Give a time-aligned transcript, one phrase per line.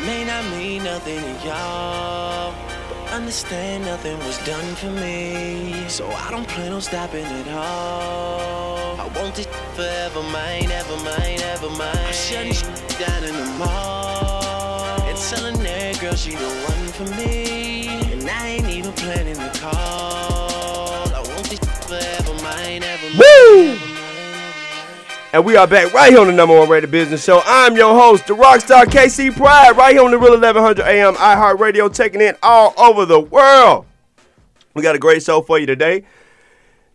[0.00, 2.54] It may not mean nothing to y'all,
[2.88, 5.74] but understand nothing was done for me.
[5.88, 8.98] So I don't plan on stopping at all.
[8.98, 11.94] I want this forever mine, ever mine, ever mine.
[11.94, 17.04] I'm shutting shit down in the mall and telling that girl she the one for
[17.16, 17.88] me.
[18.10, 21.12] And I ain't even planning to call.
[21.12, 23.18] I want this forever mine, ever mine.
[23.18, 23.68] Woo!
[23.68, 23.89] ever mine.
[25.32, 27.40] And we are back right here on the number one rated business show.
[27.44, 31.94] I'm your host, the rockstar KC Pride, right here on the Real 1100 AM iHeartRadio,
[31.94, 33.86] taking it all over the world.
[34.74, 36.02] We got a great show for you today.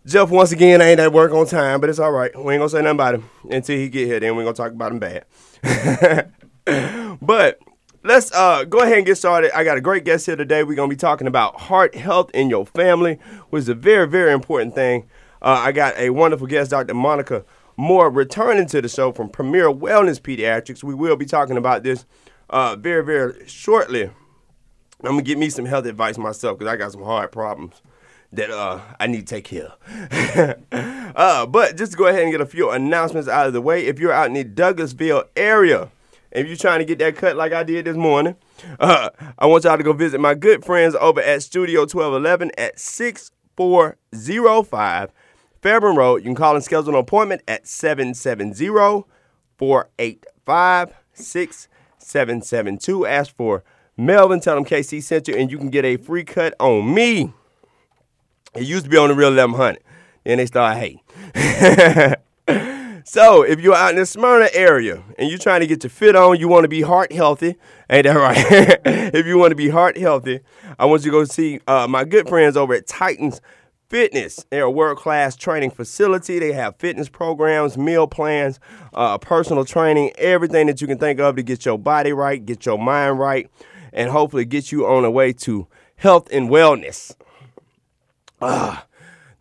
[0.06, 2.30] Jeff, once again, ain't at work on time, but it's all right.
[2.36, 4.20] We ain't gonna say nothing about him until he get here.
[4.20, 6.28] Then we're gonna talk about him bad.
[7.22, 7.60] but
[8.04, 9.58] let's uh, go ahead and get started.
[9.58, 10.64] I got a great guest here today.
[10.66, 13.14] We're gonna be talking about heart health in your family,
[13.50, 15.08] which is a very, very important thing.
[15.42, 16.96] Uh, I got a wonderful guest, Dr.
[16.96, 17.46] Monica
[17.78, 20.84] Moore, returning to the show from Premier Wellness Pediatrics.
[20.84, 22.06] We will be talking about this
[22.50, 24.04] uh, very, very shortly.
[24.04, 27.82] I'm gonna get me some health advice myself because I got some hard problems
[28.32, 29.74] that uh, I need to take care of.
[31.16, 33.86] uh, but just to go ahead and get a few announcements out of the way.
[33.86, 35.90] If you're out in the Douglasville area,
[36.32, 38.36] if you're trying to get that cut like I did this morning,
[38.80, 42.80] uh, I want y'all to go visit my good friends over at Studio 1211 at
[42.80, 45.12] 6405
[45.66, 46.18] Fairburn Road.
[46.18, 48.68] You can call and schedule an appointment at 770
[49.58, 53.08] 485 6772.
[53.08, 53.64] Ask for
[53.98, 57.34] Melvin, tell them KC sent you, and you can get a free cut on me.
[58.54, 59.82] It used to be on the real 1100.
[60.24, 61.02] Then they started hating.
[63.04, 66.16] so if you're out in the Smyrna area and you're trying to get your fit
[66.16, 67.56] on, you want to be heart healthy,
[67.90, 68.38] ain't that right?
[69.16, 70.42] if you want to be heart healthy,
[70.78, 73.42] I want you to go see uh, my good friends over at Titans
[73.90, 74.46] Fitness.
[74.50, 76.40] They're a world class training facility.
[76.40, 78.60] They have fitness programs, meal plans,
[78.94, 82.66] uh, personal training, everything that you can think of to get your body right, get
[82.66, 83.50] your mind right,
[83.94, 85.68] and hopefully get you on the way to
[85.98, 87.16] health and wellness.
[88.42, 88.86] Ah,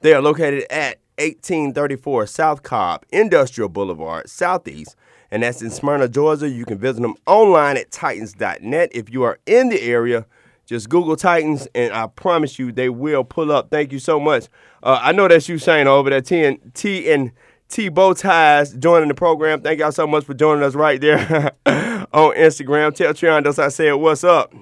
[0.01, 4.95] they are located at 1834 South Cobb Industrial Boulevard, Southeast,
[5.31, 6.49] and that's in Smyrna, Georgia.
[6.49, 8.91] You can visit them online at titans.net.
[8.93, 10.27] If you are in the area,
[10.67, 13.71] just Google Titans, and I promise you they will pull up.
[13.71, 14.47] Thank you so much.
[14.83, 17.33] Uh, I know that's you, Shane, over there, T and T and
[17.69, 19.61] T bow ties joining the program.
[19.61, 22.95] Thank y'all so much for joining us right there on Instagram.
[22.95, 24.55] Tell Trion does I said what's up.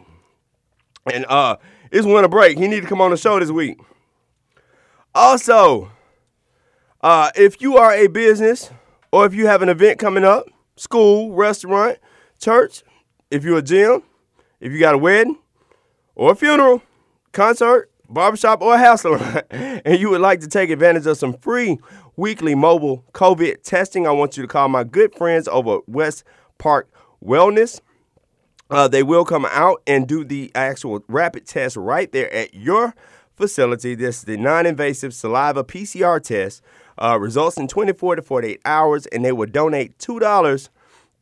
[1.13, 1.57] And uh,
[1.91, 2.59] it's winter break.
[2.59, 3.79] He need to come on the show this week.
[5.15, 5.91] Also,
[7.01, 8.71] uh, if you are a business
[9.11, 10.47] or if you have an event coming up,
[10.77, 11.99] school, restaurant,
[12.41, 12.83] church,
[13.31, 14.03] if you're a gym,
[14.61, 15.37] if you got a wedding
[16.15, 16.83] or a funeral,
[17.33, 21.79] concert, barbershop, or hair salon, and you would like to take advantage of some free
[22.17, 26.25] weekly mobile COVID testing, I want you to call my good friends over at West
[26.59, 26.89] Park
[27.25, 27.81] Wellness.
[28.71, 32.95] Uh, they will come out and do the actual rapid test right there at your
[33.37, 33.95] facility.
[33.95, 36.63] This is the non invasive saliva PCR test.
[36.99, 40.69] Uh, results in 24 to 48 hours, and they will donate $2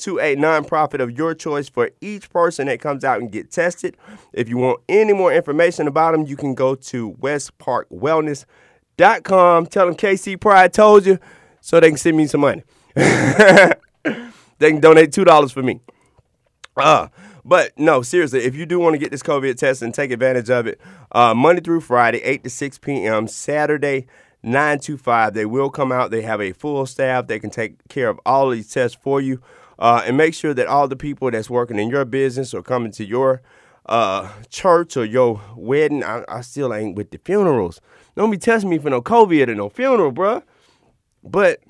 [0.00, 3.96] to a nonprofit of your choice for each person that comes out and get tested.
[4.32, 9.66] If you want any more information about them, you can go to westparkwellness.com.
[9.66, 11.18] Tell them KC Pride told you
[11.60, 12.62] so they can send me some money.
[12.94, 13.74] they
[14.60, 15.80] can donate $2 for me.
[16.76, 17.08] Uh,
[17.44, 20.50] but no, seriously, if you do want to get this COVID test and take advantage
[20.50, 20.80] of it,
[21.12, 24.06] uh, Monday through Friday, 8 to 6 p.m., Saturday,
[24.42, 26.10] 9 to 5, they will come out.
[26.10, 27.26] They have a full staff.
[27.26, 29.40] They can take care of all these tests for you.
[29.80, 32.92] Uh, and make sure that all the people that's working in your business or coming
[32.92, 33.40] to your
[33.86, 37.80] uh, church or your wedding, I, I still ain't with the funerals.
[38.14, 40.42] Don't be testing me for no COVID or no funeral, bruh.
[41.24, 41.60] But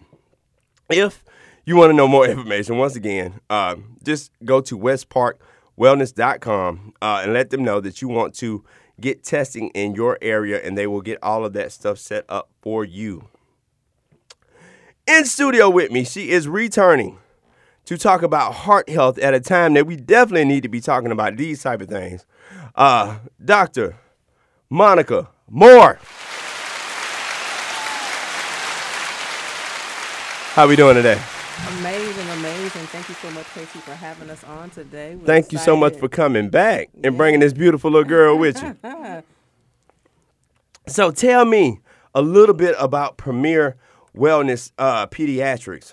[0.91, 1.25] if
[1.65, 7.33] you want to know more information, once again, uh, just go to westparkwellness.com uh, and
[7.33, 8.65] let them know that you want to
[9.01, 12.51] get testing in your area, and they will get all of that stuff set up
[12.61, 13.29] for you.
[15.07, 17.21] In studio with me, she is returning
[17.91, 21.11] to talk about heart health at a time that we definitely need to be talking
[21.11, 22.25] about these type of things.
[22.77, 23.97] Uh, Dr.
[24.69, 25.99] Monica Moore.
[30.55, 31.21] How are we doing today?
[31.81, 32.87] Amazing, amazing.
[32.87, 35.17] Thank you so much, Casey, for having us on today.
[35.17, 38.63] We're Thank you so much for coming back and bringing this beautiful little girl with
[38.63, 38.77] you.
[40.87, 41.81] So tell me
[42.15, 43.77] a little bit about Premier
[44.17, 45.93] Wellness uh, Pediatrics.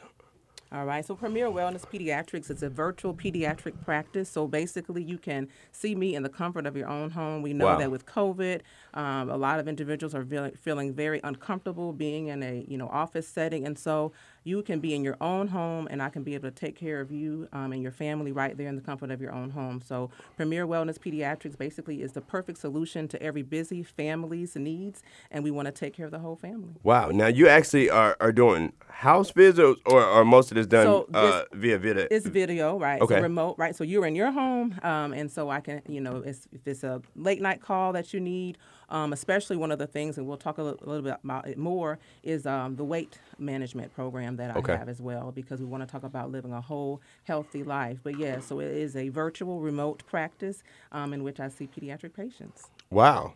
[0.69, 4.29] All right, so Premier Wellness Pediatrics is a virtual pediatric practice.
[4.29, 7.41] So basically, you can see me in the comfort of your own home.
[7.41, 7.77] We know Wow.
[7.77, 8.59] that with COVID,
[8.93, 12.89] um, a lot of individuals are feeling, feeling very uncomfortable being in a you know
[12.89, 14.11] office setting, and so
[14.47, 17.01] you can be in your own home, and I can be able to take care
[17.01, 19.81] of you um, and your family right there in the comfort of your own home.
[19.85, 25.44] So, Premier Wellness Pediatrics basically is the perfect solution to every busy family's needs, and
[25.44, 26.75] we want to take care of the whole family.
[26.83, 27.09] Wow.
[27.09, 31.09] Now you actually are, are doing house visits, or, or most of this done So
[31.13, 32.07] uh, via video?
[32.09, 33.01] It's video, right?
[33.01, 33.15] Okay.
[33.15, 33.75] So remote, right?
[33.75, 36.83] So you're in your home, um, and so I can, you know, it's, if it's
[36.83, 38.57] a late night call that you need,
[38.89, 41.47] um, especially one of the things, and we'll talk a little, a little bit about
[41.47, 44.75] it more, is um, the weight management program that I Okay.
[44.75, 47.99] have as well, because we want to talk about living a whole healthy life.
[48.03, 52.13] But yeah, so it is a virtual remote practice um, in which I see pediatric
[52.13, 52.69] patients.
[52.89, 53.33] Wow.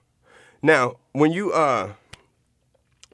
[0.62, 1.94] Now, when you uh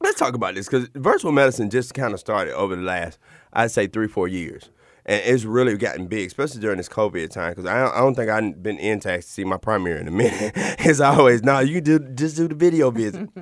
[0.01, 3.17] let's talk about this because virtual medicine just kind of started over the last,
[3.53, 4.69] I'd say, three, four years.
[5.07, 7.51] And it's really gotten big, especially during this COVID time.
[7.51, 10.12] Because I, don't- I don't think I've been in to see my primary in a
[10.12, 10.51] minute.
[10.56, 13.30] it's always, no, you do just do the video visit.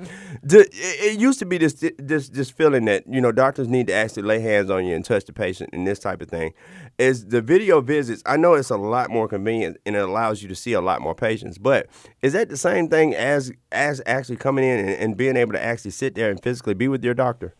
[0.48, 3.92] It, it used to be this, this this feeling that you know doctors need to
[3.94, 6.52] actually lay hands on you and touch the patient and this type of thing.
[6.98, 8.22] Is the video visits?
[8.26, 11.00] I know it's a lot more convenient and it allows you to see a lot
[11.00, 11.58] more patients.
[11.58, 11.88] But
[12.22, 15.62] is that the same thing as as actually coming in and, and being able to
[15.62, 17.54] actually sit there and physically be with your doctor?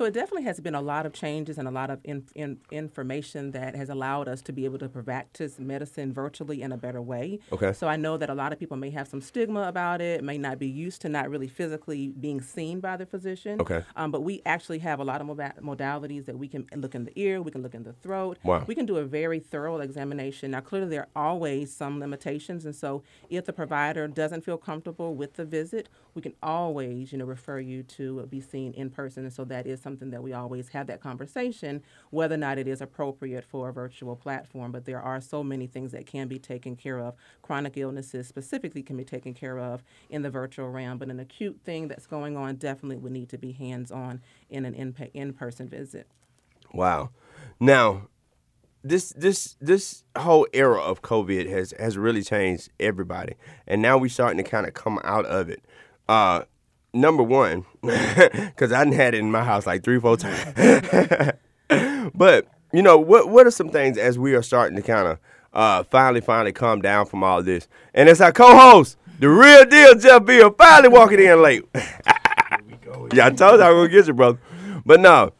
[0.00, 2.56] So it definitely has been a lot of changes and a lot of in, in,
[2.70, 7.02] information that has allowed us to be able to practice medicine virtually in a better
[7.02, 7.38] way.
[7.52, 7.74] Okay.
[7.74, 10.38] So I know that a lot of people may have some stigma about it, may
[10.38, 13.60] not be used to not really physically being seen by the physician.
[13.60, 13.84] Okay.
[13.94, 17.04] Um, but we actually have a lot of moda- modalities that we can look in
[17.04, 18.38] the ear, we can look in the throat.
[18.42, 18.64] Wow.
[18.66, 20.52] We can do a very thorough examination.
[20.52, 25.14] Now, clearly, there are always some limitations, and so if the provider doesn't feel comfortable
[25.14, 29.24] with the visit, we can always, you know, refer you to be seen in person.
[29.24, 32.68] And so that is something that we always have that conversation, whether or not it
[32.68, 34.72] is appropriate for a virtual platform.
[34.72, 37.14] But there are so many things that can be taken care of.
[37.42, 41.60] Chronic illnesses specifically can be taken care of in the virtual realm, but an acute
[41.64, 46.06] thing that's going on definitely would need to be hands-on in an in- in-person visit.
[46.72, 47.10] Wow.
[47.58, 48.08] Now,
[48.82, 53.34] this this this whole era of COVID has has really changed everybody,
[53.66, 55.62] and now we're starting to kind of come out of it.
[56.08, 56.44] Uh,
[56.92, 61.32] number one, because I had it in my house like three, four times.
[62.14, 65.18] but you know, what what are some things as we are starting to kind of
[65.52, 67.68] uh, finally finally calm down from all this?
[67.94, 71.64] And it's our co-host, the real deal, Jeff Bill, finally walking in late.
[71.74, 74.38] yeah, I told you I was gonna get you, brother.
[74.84, 75.32] But no,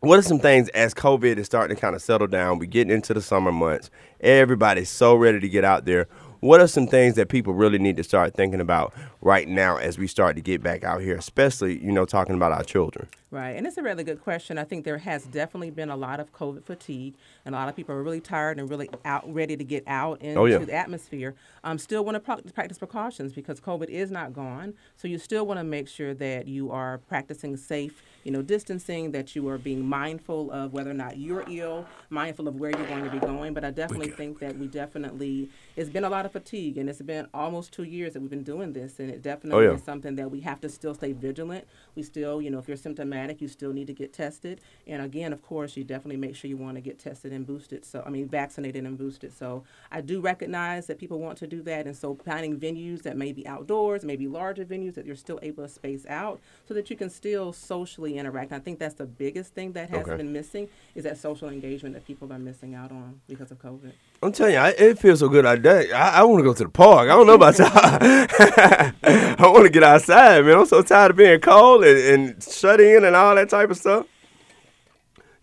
[0.00, 2.58] what are some things as COVID is starting to kind of settle down?
[2.58, 3.90] We're getting into the summer months.
[4.20, 6.06] Everybody's so ready to get out there.
[6.40, 9.98] What are some things that people really need to start thinking about right now as
[9.98, 13.08] we start to get back out here, especially, you know, talking about our children?
[13.30, 14.56] Right, and it's a really good question.
[14.56, 17.12] I think there has definitely been a lot of COVID fatigue,
[17.44, 20.22] and a lot of people are really tired and really out, ready to get out
[20.22, 20.58] into Oh, yeah.
[20.58, 21.34] the atmosphere.
[21.62, 24.72] Um, still want to pro- practice precautions because COVID is not gone.
[24.96, 29.10] So you still want to make sure that you are practicing safe, you know, distancing.
[29.10, 32.86] That you are being mindful of whether or not you're ill, mindful of where you're
[32.86, 33.52] going to be going.
[33.52, 37.00] But I definitely think that we definitely it's been a lot of fatigue, and it's
[37.00, 39.76] been almost two years that we've been doing this, and it definitely oh, yeah.
[39.76, 41.68] is something that we have to still stay vigilant.
[41.94, 44.60] We still, you know, if you're symptomatic, you still need to get tested.
[44.88, 47.84] And again, of course, you definitely make sure you want to get tested and boosted.
[47.84, 49.32] So, I mean, vaccinated and boosted.
[49.32, 51.86] So, I do recognize that people want to do that.
[51.86, 55.62] And so, finding venues that may be outdoors, maybe larger venues that you're still able
[55.62, 58.50] to space out so that you can still socially interact.
[58.50, 60.16] I think that's the biggest thing that has Okay.
[60.16, 63.92] been missing is that social engagement that people are missing out on because of COVID.
[64.20, 65.94] I'm telling you, I, it feels so good out there.
[65.94, 67.08] I, I want to go to the park.
[67.08, 67.70] I don't know about y'all.
[67.72, 70.58] I want to get outside, man.
[70.58, 73.76] I'm so tired of being cold and, and shut in and all that type of
[73.76, 74.06] stuff.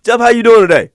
[0.03, 0.91] Jeff, how you doing today?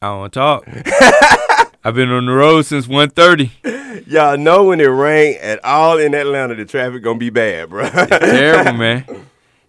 [0.00, 0.68] I don't want to talk.
[1.84, 4.06] I've been on the road since 1.30.
[4.06, 7.88] Y'all know when it rain at all in Atlanta, the traffic gonna be bad, bro.
[7.88, 9.04] Terrible, man.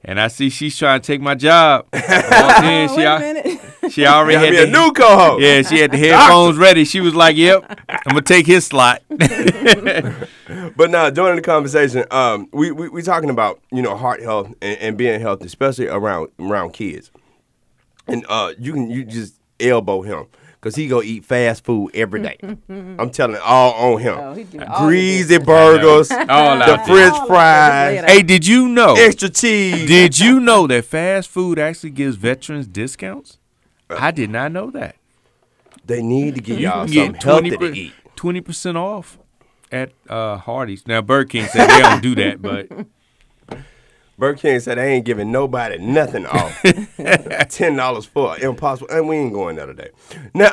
[0.04, 1.88] And I see she's trying to take my job.
[1.92, 2.00] I
[2.32, 3.62] walked in, Oh, she, wait a minute.
[3.90, 5.42] She already Got had me a the, new co-host.
[5.44, 6.86] Yeah, she had the headphones ready.
[6.86, 9.02] She was like, "Yep, I'm gonna take his slot."
[10.78, 14.54] But now, during the conversation, um, we, we we talking about you know heart health
[14.62, 17.12] and, and being healthy, especially around around kids.
[18.08, 20.28] And uh, you can you just elbow him
[20.66, 22.38] because he go eat fast food every day.
[22.70, 24.18] I'm telling all on him.
[24.18, 26.82] Oh, all Greasy burgers, All the.
[26.86, 28.96] French All fries, hey, did you know?
[28.96, 29.88] extra cheese.
[29.88, 33.38] Did you know that fast food actually gives veterans discounts?
[33.90, 34.96] I did not know that.
[35.86, 37.94] They need to give y'all You something get healthy to 20 eat.
[38.16, 39.18] twenty percent off
[39.72, 40.88] at uh, Hardee's.
[40.88, 42.68] Now, Burger King said they don't do that, but
[44.18, 46.62] Burger King said they ain't giving nobody nothing off.
[47.50, 49.90] Ten dollars for impossible, and we ain't going there today.
[50.34, 50.50] Now,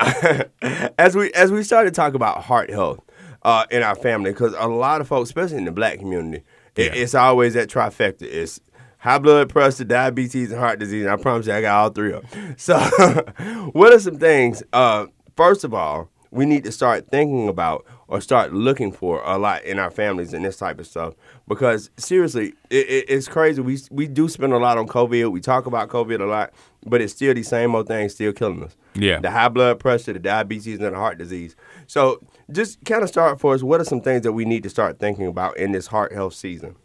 [0.99, 3.01] as we as we started to talk about heart health
[3.43, 6.45] uh, in our family, because a lot of folks, especially in the black community,
[6.77, 7.03] it, Yeah.
[7.03, 8.61] it's always that trifecta: it's
[9.03, 11.03] high blood pressure, diabetes, and heart disease.
[11.03, 12.55] And I promise you, I got all three of them.
[12.57, 12.79] So,
[13.73, 14.63] what are some things?
[14.73, 15.07] Uh,
[15.37, 19.65] first of all, we need to start thinking about or start looking for a lot
[19.65, 21.15] in our families and this type of stuff.
[21.49, 23.61] Because seriously, it, it, it's crazy.
[23.61, 25.33] We we do spend a lot on COVID.
[25.33, 26.53] We talk about COVID a lot,
[26.87, 28.77] but it's still the same old thing still killing us.
[28.95, 29.19] Yeah.
[29.19, 31.57] The high blood pressure, the diabetes, and the heart disease.
[31.89, 32.21] So
[32.53, 33.65] just kind of start for us.
[33.65, 36.35] What are some things that we need to start thinking about in this heart health
[36.35, 36.77] season?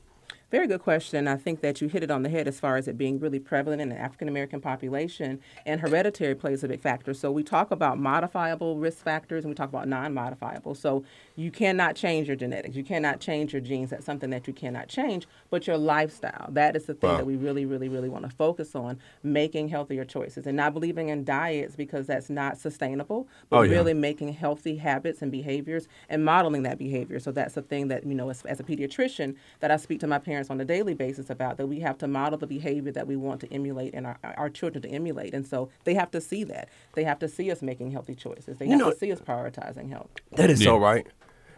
[0.49, 1.27] Very good question.
[1.27, 3.37] I think that you hit it on the head as far as it being really
[3.37, 7.13] prevalent in the African American population, and hereditary plays a big factor.
[7.13, 10.73] So we talk about modifiable risk factors and we talk about non-modifiable.
[10.75, 11.03] So
[11.35, 13.89] you cannot change your genetics, you cannot change your genes.
[13.89, 15.27] That's something that you cannot change.
[15.49, 17.17] But your lifestyle, that is the thing Wow.
[17.17, 21.09] that we really, really, really want to focus on: making healthier choices and not believing
[21.09, 23.27] in diets because that's not sustainable.
[23.49, 23.73] But Oh, yeah.
[23.73, 27.19] really making healthy habits and behaviors and modeling that behavior.
[27.19, 30.07] So that's the thing that, you know, as, as a pediatrician, that I speak to
[30.07, 33.08] my parents on a daily basis about, that we have to model the behavior that
[33.08, 35.34] we want to emulate and our, our children to emulate.
[35.34, 36.70] And so they have to see that.
[36.94, 38.58] They have to see us making healthy choices.
[38.58, 40.10] They You have know- to see us prioritizing health.
[40.34, 41.06] That is so right.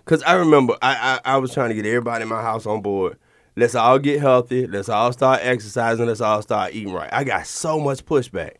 [0.05, 2.81] Cause I remember I, I I was trying to get everybody in my house on
[2.81, 3.17] board.
[3.55, 4.65] Let's all get healthy.
[4.65, 6.05] Let's all start exercising.
[6.07, 7.09] Let's all start eating right.
[7.11, 8.53] I got so much pushback.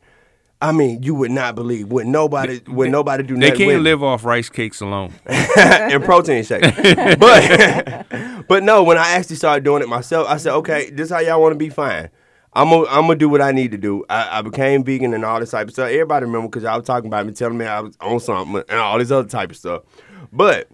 [0.62, 3.58] I mean, you would not believe when nobody when nobody do nothing.
[3.58, 5.13] They can't live off rice cakes alone.
[5.25, 6.68] and protein shakes.
[7.18, 8.06] but
[8.48, 11.42] but no, when I actually started doing it myself, I said, okay, this how y'all
[11.42, 12.10] want to be fine.
[12.51, 14.04] I'm gonna I'm gonna do what I need to do.
[14.10, 15.89] I, I became vegan and all this type of stuff.
[15.89, 18.80] Everybody remember because I was talking about me, telling me I was on something and
[18.80, 19.84] all this other type of stuff.
[20.34, 20.68] But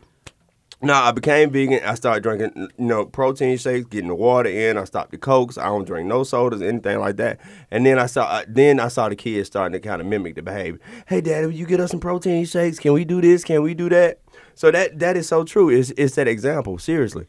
[0.81, 1.81] no, I became vegan.
[1.83, 4.77] I started drinking, you know, protein shakes, getting the water in.
[4.77, 5.57] I stopped the cokes.
[5.57, 7.39] I don't drink no sodas, anything like that.
[7.71, 10.35] And then I saw, uh, then I saw the kids starting to kind of mimic
[10.35, 10.79] the behavior.
[11.07, 12.79] Hey, Daddy, will you get us some protein shakes?
[12.79, 13.43] Can we do this?
[13.43, 14.19] Can we do that?
[14.53, 15.69] So that that is so true.
[15.69, 16.77] It's it's that example.
[16.77, 17.27] Seriously.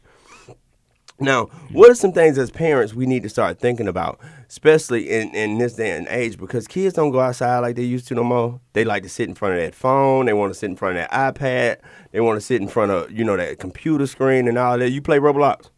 [1.19, 4.19] Now, what are some things as parents we need to start thinking about,
[4.49, 6.37] especially in, in this day and age?
[6.37, 8.59] Because kids don't go outside like they used to no more.
[8.73, 10.27] They like to sit in front of that phone.
[10.27, 11.77] They want to sit in front of that iPad.
[12.11, 14.91] They want to sit in front of you know that computer screen and all that.
[14.91, 15.69] You play Roblox?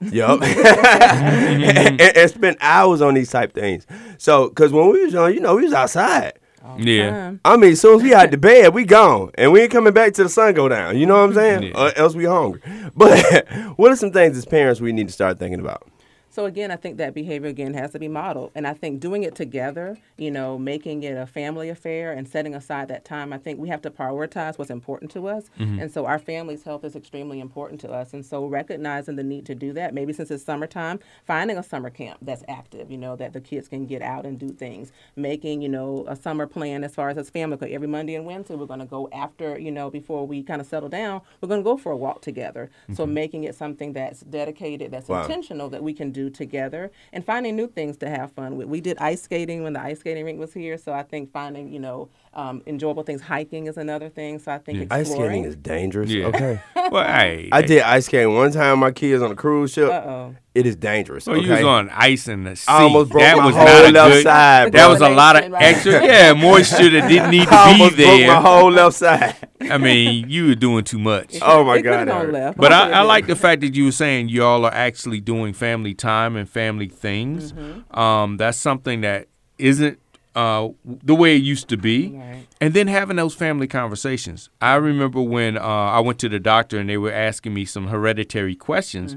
[0.00, 0.42] Yup.
[0.42, 3.86] and, and spend hours on these type things.
[4.18, 6.34] So, because when we was young, you know, we was outside.
[6.78, 7.10] Yeah.
[7.10, 7.40] Time.
[7.44, 9.92] I mean, as soon as we out the bed, we gone, and we ain't coming
[9.92, 10.98] back till the sun go down.
[10.98, 11.62] You know what I'm saying?
[11.64, 11.80] Yeah.
[11.88, 12.60] Or else we hungry.
[12.96, 15.82] But what are some things as parents we need to start thinking about?
[16.34, 19.22] So again, I think that behavior again has to be modeled, and I think doing
[19.22, 23.32] it together, you know, making it a family affair and setting aside that time.
[23.32, 25.78] I think we have to prioritize what's important to us, mm-hmm.
[25.78, 29.46] and so our family's health is extremely important to us, and so recognizing the need
[29.46, 29.94] to do that.
[29.94, 33.68] Maybe since it's summertime, finding a summer camp that's active, you know, that the kids
[33.68, 34.90] can get out and do things.
[35.14, 37.56] Making you know a summer plan as far as as family.
[37.58, 40.60] 'cause every Monday and Wednesday we're going to go after you know before we kind
[40.60, 41.20] of settle down.
[41.40, 42.70] We're going to go for a walk together.
[42.92, 43.14] So mm-hmm.
[43.14, 45.22] making it something that's dedicated, that's Wow.
[45.22, 48.68] intentional that we can do together and finding new things to have fun with.
[48.68, 51.72] We did ice skating when the ice skating rink was here, so I think finding,
[51.72, 53.20] you know, um, enjoyable things.
[53.22, 54.98] Hiking is another thing, so I think Yeah.
[54.98, 55.00] exploring.
[55.00, 56.10] Ice skating is dangerous.
[56.10, 56.26] Yeah.
[56.26, 56.60] Okay.
[56.90, 58.78] Well, hey, I did ice skating one time.
[58.80, 59.90] My kids on a cruise ship.
[59.90, 60.34] Uh-oh.
[60.54, 61.26] It is dangerous.
[61.26, 61.46] Well, okay.
[61.46, 62.66] you was on ice in the sea.
[62.70, 64.90] I almost broke that my was whole not a left good, side, That bro.
[64.90, 65.62] was a lot of Combination, right?
[65.98, 68.28] extra, yeah, moisture that didn't need I to almost be broke there.
[68.28, 69.34] my whole left side.
[69.62, 71.36] I mean, you were doing too much.
[71.42, 72.58] Oh my It God, left.
[72.58, 75.94] But I, I like the fact that you were saying y'all are actually doing family
[75.94, 77.52] time and family things.
[77.52, 77.98] Mm-hmm.
[77.98, 79.98] Um, that's something that isn't
[80.34, 82.08] uh, the way it used to be.
[82.08, 82.46] Right.
[82.60, 84.48] And then having those family conversations.
[84.60, 87.88] I remember when uh, I went to the doctor and they were asking me some
[87.88, 89.16] hereditary questions.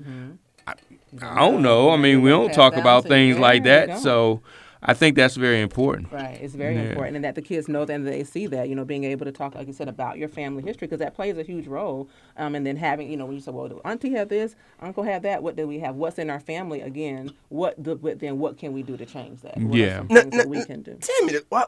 [0.65, 0.74] I,
[1.21, 1.91] I don't know.
[1.91, 4.00] I mean, we don't talk about things like that.
[4.00, 4.41] So
[4.84, 6.12] I think that's very important.
[6.12, 6.81] Right, it's very Yeah.
[6.89, 9.25] important, and that the kids know that and they see that, you know, being able
[9.25, 12.07] to talk, like you said, about your family history, because that plays a huge role.
[12.38, 15.03] Um, and then having, you know, when you say, well, do Auntie have this, Uncle
[15.03, 15.96] have that, what do we have?
[15.96, 16.81] What's in our family?
[16.81, 19.57] Again, what the, but then what can we do to change that?
[19.57, 19.98] What are Yeah.
[19.98, 20.98] some N- that we can do.
[21.01, 21.65] Tell me, why,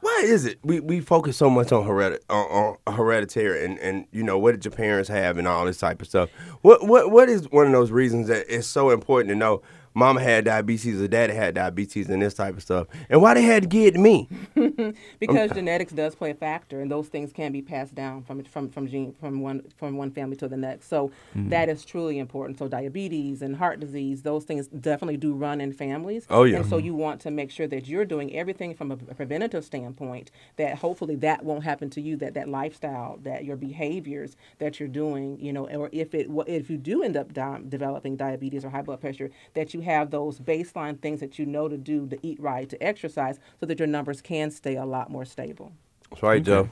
[0.00, 4.06] why is it we, we focus so much on, heredit, on, on hereditary and, and
[4.12, 6.30] you know what did your parents have and all this type of stuff?
[6.62, 9.60] What what what is one of those reasons that it's so important to know?
[9.94, 13.42] Mama had diabetes or daddy had diabetes and this type of stuff, and why they
[13.42, 14.28] had to get me?
[15.18, 18.68] because genetics does play a factor, and those things can be passed down from from
[18.68, 20.88] from gene from one from one family to the next.
[20.88, 21.50] So Mm-hmm.
[21.50, 22.58] that is truly important.
[22.58, 26.26] So diabetes and heart disease, those things definitely do run in families.
[26.30, 26.58] Oh, yeah.
[26.58, 30.30] And so you want to make sure that you're doing everything from a preventative standpoint
[30.56, 32.16] that hopefully that won't happen to you.
[32.16, 36.68] That that lifestyle, that your behaviors that you're doing, you know, or if it if
[36.70, 40.38] you do end up di- developing diabetes or high blood pressure, that you have those
[40.38, 43.88] baseline things that you know to do to eat right, to exercise, so that your
[43.88, 45.72] numbers can stay a lot more stable.
[46.10, 46.68] That's right, Joe.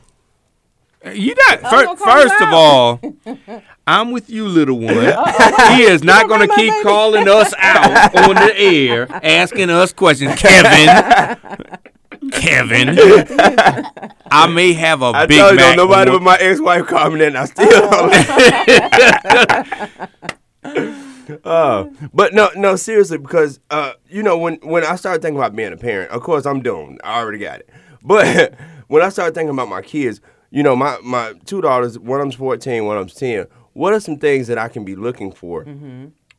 [1.06, 3.00] Uh, you not I'm fir- gonna call first of all,
[3.86, 4.96] I'm with you, little one.
[5.76, 10.34] he is not going to keep calling us out on the air, asking us questions.
[10.34, 11.38] Kevin,
[12.32, 12.98] Kevin,
[14.28, 15.76] I may have a I Big told you, Mac.
[15.76, 17.68] don't nobody but my ex-wife called me that, and I still.
[20.64, 21.04] Oh.
[21.44, 25.54] Uh, but no, no, seriously, because uh, you know when when I started thinking about
[25.56, 27.00] being a parent, of course I'm doomed.
[27.04, 27.68] I already got it.
[28.02, 28.54] But
[28.86, 30.20] when I started thinking about my kids,
[30.50, 33.46] you know, my my two daughters, one of them's 14, one of them's 10.
[33.72, 35.64] What are some things that I can be looking for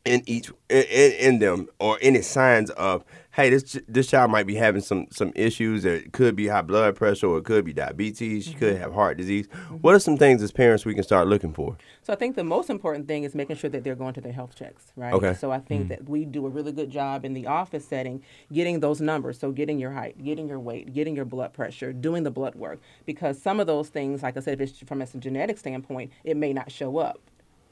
[0.05, 3.03] in each in, in, in them, or any signs of,
[3.39, 5.85] hey, this this child might be having some some issues.
[5.85, 8.45] It could be high blood pressure, or it could be diabetes.
[8.45, 8.83] She could mm-hmm.
[8.83, 9.47] have heart disease.
[9.47, 9.75] Mm-hmm.
[9.75, 11.77] What are some things as parents we can start looking for?
[12.03, 14.33] So I think the most important thing is making sure that they're going to their
[14.33, 15.13] health checks, right?
[15.13, 15.33] Okay.
[15.33, 15.89] So I think mm.
[15.89, 19.39] that we do a really good job in the office setting getting those numbers.
[19.39, 22.81] So getting your height, getting your weight, getting your blood pressure, doing the blood work.
[23.05, 26.35] Because some of those things, like I said, if it's from a genetic standpoint, it
[26.35, 27.21] may not show up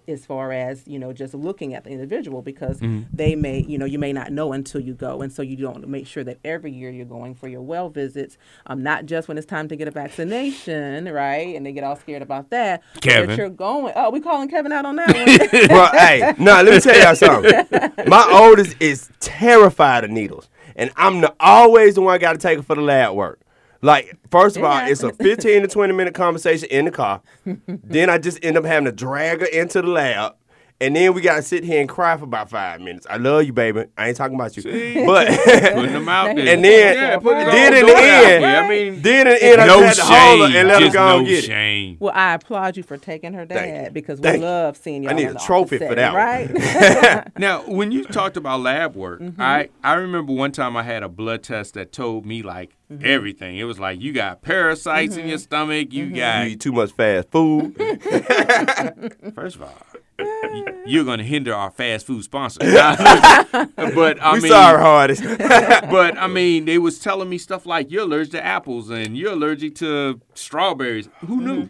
[0.08, 2.80] as far as you know just looking at the individual because
[3.14, 5.88] they may you know you may not know until you go and so you don't
[5.88, 8.38] make sure that every year you're going for your well visits
[8.68, 11.96] um, not just when it's time to get a vaccination right and they get all
[11.96, 13.30] scared about that Kevin.
[13.30, 16.74] that you're going oh we calling kevin out on that one Bro, hey, no, let
[16.74, 17.92] me tell y'all something.
[18.08, 22.38] My oldest is terrified of needles, and I'm the, always the one I got to
[22.38, 23.42] take her for the lab work.
[23.82, 27.22] Like, first of all, it's a 15 to 20 minute conversation in the car.
[27.46, 30.36] then I just end up having to drag her into the lab.
[30.80, 33.08] And then we gotta sit here and cry for about five minutes.
[33.10, 33.86] I love you, baby.
[33.98, 34.62] I ain't talking about you,
[35.08, 35.28] but
[35.74, 36.48] Putting them out there.
[36.54, 38.64] and then, Yeah, then in the end, there.
[38.64, 40.56] I mean, then in the end, I no just had to hold her shame.
[40.60, 42.00] and let her go no and get it.
[42.00, 43.92] well i applaud you for taking her dad you.
[43.92, 44.38] because we you.
[44.38, 48.38] love seeing you I need a trophy office for that right Now, when you talked
[48.38, 49.42] about lab work, Mm-hmm.
[49.42, 53.04] I, I remember one time I had a blood test that told me like Mm-hmm.
[53.06, 53.58] everything.
[53.58, 55.92] It was like you got parasites in your stomach.
[55.92, 56.44] You Mm-hmm.
[56.48, 57.76] You eat too much fast food.
[59.36, 60.00] first of all, y-
[60.86, 62.60] you're going to hinder our fast food sponsor.
[62.62, 65.22] but I we mean, sorry, Hardee's.
[65.22, 69.34] but I mean, they was telling me stuff like you're allergic to apples and you're
[69.34, 71.10] allergic to strawberries.
[71.26, 71.70] Who knew?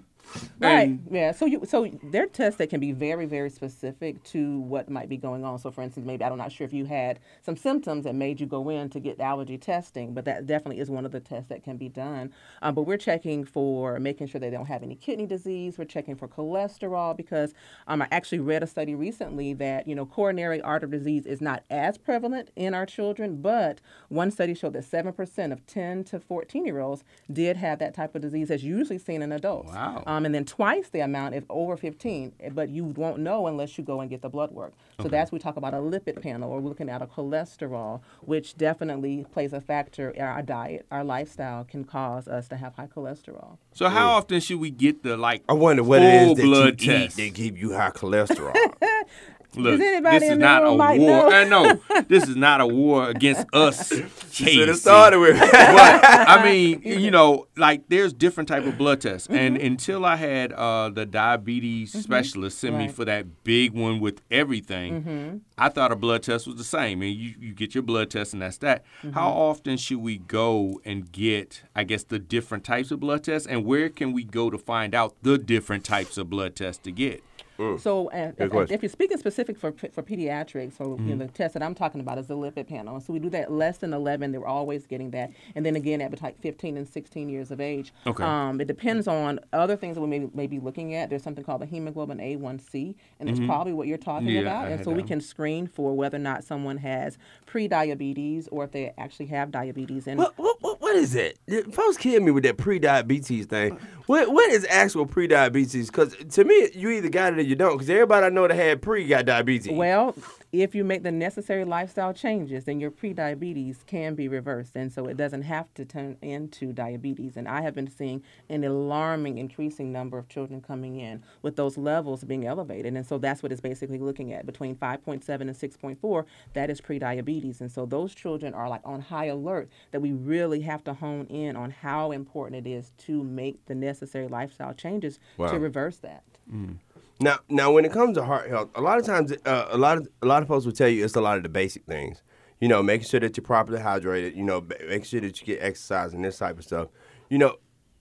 [0.59, 0.89] Right.
[0.89, 1.31] And- yeah.
[1.31, 5.09] So you so there are tests that can be very very specific to what might
[5.09, 5.59] be going on.
[5.59, 8.47] So for instance, maybe I'm not sure if you had some symptoms that made you
[8.47, 11.63] go in to get allergy testing, but that definitely is one of the tests that
[11.63, 12.31] can be done.
[12.61, 15.77] Um, but we're checking for making sure they don't have any kidney disease.
[15.77, 17.53] We're checking for cholesterol because
[17.87, 21.63] um, I actually read a study recently that you know coronary artery disease is not
[21.69, 26.19] as prevalent in our children, but one study showed that seven percent of 10 to
[26.19, 29.71] 14 year olds did have that type of disease that's usually seen in adults.
[29.73, 30.03] Wow.
[30.05, 33.77] Um, and then twice the amount if over 15, eh, but you won't know unless
[33.77, 34.73] you go and get the blood work.
[35.01, 38.57] So that's we talk about a lipid panel or we're looking at a cholesterol, which
[38.57, 40.13] definitely plays a factor.
[40.19, 43.57] Our diet, our lifestyle can cause us to have high cholesterol.
[43.73, 46.43] So how often should we get the like I wonder what it full is that
[46.43, 47.19] blood you test?
[47.19, 48.55] eat that give you high cholesterol.
[49.57, 50.95] Look, anybody this is not a war.
[50.95, 51.29] know?
[51.29, 53.91] I know this is not a war against us.
[54.31, 55.39] Should have started with.
[55.39, 59.37] but I mean, you know, like there's different type of blood tests, mm-hmm.
[59.37, 61.99] and until I had uh, the diabetes mm-hmm.
[61.99, 65.37] specialist send me for that big one with everything, mm-hmm.
[65.57, 67.01] I thought a blood test was the same.
[67.01, 68.83] And you, you get your blood test, and that's that.
[69.13, 73.47] How often should we go and get, I guess, the different types of blood tests,
[73.47, 76.91] and where can we go to find out the different types of blood tests to
[76.91, 77.23] get?
[77.57, 81.53] So, uh, if, if you're speaking specific for for pediatrics, so you know, the test
[81.53, 82.99] that I'm talking about is the lipid panel.
[82.99, 84.31] So we do that less than 11.
[84.31, 87.59] They were always getting that, and then again at like 15 and 16 years of
[87.59, 87.93] age.
[88.05, 88.23] Okay.
[88.23, 91.09] Um, it depends on other things that we may, may be looking at.
[91.09, 94.65] There's something called the hemoglobin A1C, and it's probably what you're talking Yeah, about.
[94.65, 98.71] I And so we can screen for whether or not someone has pre-diabetes or if
[98.71, 100.05] they actually have diabetes.
[100.07, 101.39] And What, what, what, what is it?
[101.73, 103.79] Folks kill me with that pre-diabetes thing.
[104.05, 105.87] What what is actual pre-diabetes?
[105.87, 107.73] Because to me, you either got it or you don't.
[107.73, 109.71] Because everybody I know that had pre got diabetes.
[109.71, 110.13] Well,
[110.51, 115.05] if you make the necessary lifestyle changes, then your pre-diabetes can be reversed, and so
[115.07, 117.35] it doesn't have to turn into diabetes.
[117.35, 121.77] And I have been seeing an alarming, increasing number of children coming in with those
[121.77, 126.25] levels being elevated, and so that's what it's basically looking at between 5.7 and 6.4.
[126.53, 130.61] That is pre-diabetes, and so those children are like on high alert that we really
[130.61, 135.19] have to hone in on how important it is to make the necessary lifestyle changes
[135.37, 135.51] Wow.
[135.51, 136.23] to reverse that.
[136.51, 136.77] Mm.
[137.19, 139.97] Now, now when it comes to heart health, a lot of times, uh, a lot
[139.97, 142.21] of a lot of folks will tell you it's a lot of the basic things.
[142.59, 144.35] You know, making sure that you're properly hydrated.
[144.35, 146.89] You know, making sure that you get exercise and this type of stuff.
[147.29, 147.57] You know,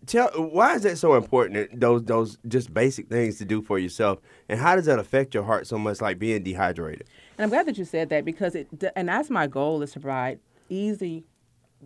[0.07, 1.81] tell why is that so important?
[1.81, 5.45] Those those just basic things to do for yourself, and how does that affect your
[5.45, 7.09] heart so much, like being dehydrated?
[7.39, 10.01] And I'm glad that you said that because it, and that's my goal is to
[10.01, 11.25] provide easy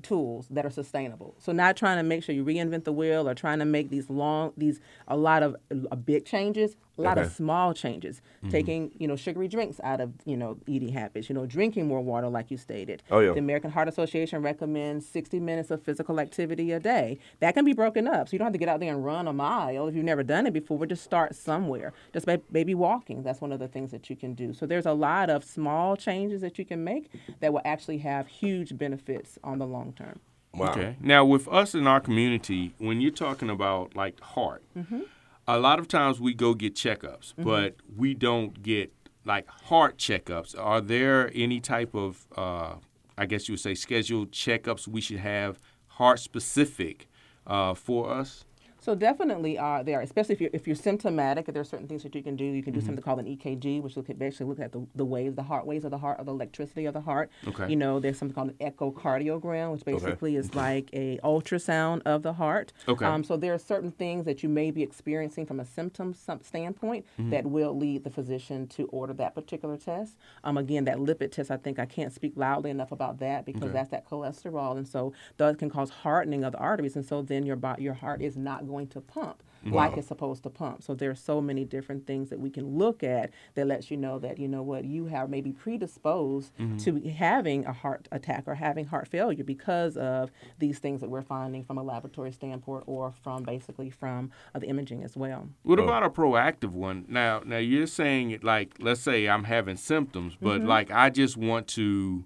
[0.02, 1.34] tools that are sustainable.
[1.38, 4.08] So not trying to make sure you reinvent the wheel or trying to make these
[4.08, 5.56] long, these a lot of
[6.04, 6.76] big changes.
[7.00, 7.26] A lot Okay.
[7.26, 11.28] of small changes, taking you know sugary drinks out of you know eating habits.
[11.28, 13.02] You know, drinking more water, like you stated.
[13.10, 13.32] Oh, yeah.
[13.32, 17.18] The American Heart Association recommends 60 minutes of physical activity a day.
[17.40, 19.26] That can be broken up, so you don't have to get out there and run
[19.28, 20.84] a mile if you've never done it before.
[20.86, 21.92] Just start somewhere.
[22.12, 23.22] Just may- maybe walking.
[23.22, 24.52] That's one of the things that you can do.
[24.52, 27.10] So there's a lot of small changes that you can make
[27.40, 30.20] that will actually have huge benefits on the long term.
[30.52, 30.70] Wow.
[30.72, 30.96] Okay.
[31.00, 35.00] Now, with us in our community, when you're talking about like heart, Mm-hmm.
[35.46, 38.92] A lot of times we go get checkups, but we don't get
[39.24, 40.58] like heart checkups.
[40.58, 42.74] Are there any type of, uh,
[43.18, 47.08] I guess you would say, scheduled checkups we should have heart specific
[47.46, 48.44] uh, for us?
[48.90, 51.46] So definitely are there, especially if you're if you're symptomatic.
[51.46, 52.44] There are certain things that you can do.
[52.44, 55.04] You can do something called an EKG, which look at basically look at the, the
[55.04, 57.30] waves, the heart waves of the heart, or the electricity of the heart.
[57.46, 57.70] Okay.
[57.70, 62.32] You know, there's something called an echocardiogram, which basically is like a ultrasound of the
[62.32, 62.72] heart.
[62.88, 63.04] Okay.
[63.04, 67.06] Um, so there are certain things that you may be experiencing from a symptom standpoint
[67.16, 70.16] that will lead the physician to order that particular test.
[70.42, 73.70] Um, again, that lipid test, I think I can't speak loudly enough about that because
[73.70, 77.46] that's that cholesterol, and so that can cause hardening of the arteries, and so then
[77.46, 79.74] your your heart is not going to pump mm-hmm.
[79.74, 80.82] like it's supposed to pump.
[80.82, 83.96] So there are so many different things that we can look at that lets you
[83.96, 86.76] know that you know what you have maybe predisposed mm-hmm.
[86.78, 91.22] to having a heart attack or having heart failure because of these things that we're
[91.22, 95.48] finding from a laboratory standpoint or from basically from uh, the imaging as well.
[95.62, 95.84] What oh.
[95.84, 97.04] about a proactive one?
[97.08, 100.68] Now, now you're saying it like, let's say I'm having symptoms, but mm-hmm.
[100.68, 102.24] like I just want to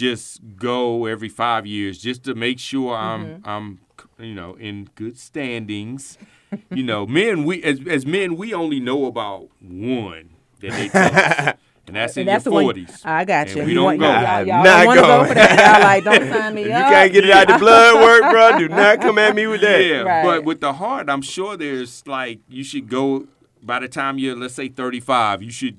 [0.00, 3.48] just go every five years just to make sure I'm mm-hmm.
[3.48, 3.80] I'm
[4.18, 6.16] you know in good standings.
[6.70, 11.14] you know, men we as as men we only know about one that they tell
[11.14, 11.54] us,
[11.86, 13.02] and that's in And that's your forties.
[13.04, 13.62] I got And you.
[13.64, 14.06] we you don't want, go.
[14.06, 15.28] Y'all, I'm y'all not don't go going.
[15.28, 15.58] for that.
[15.58, 16.90] Y'all like, don't sign me If you up.
[16.90, 19.84] can't get it out the blood work, bro, do not come at me with that.
[19.84, 20.24] Yeah, Right.
[20.24, 23.26] but with the heart, I'm sure there's like you should go
[23.62, 25.76] by the time you're let's say 35, you should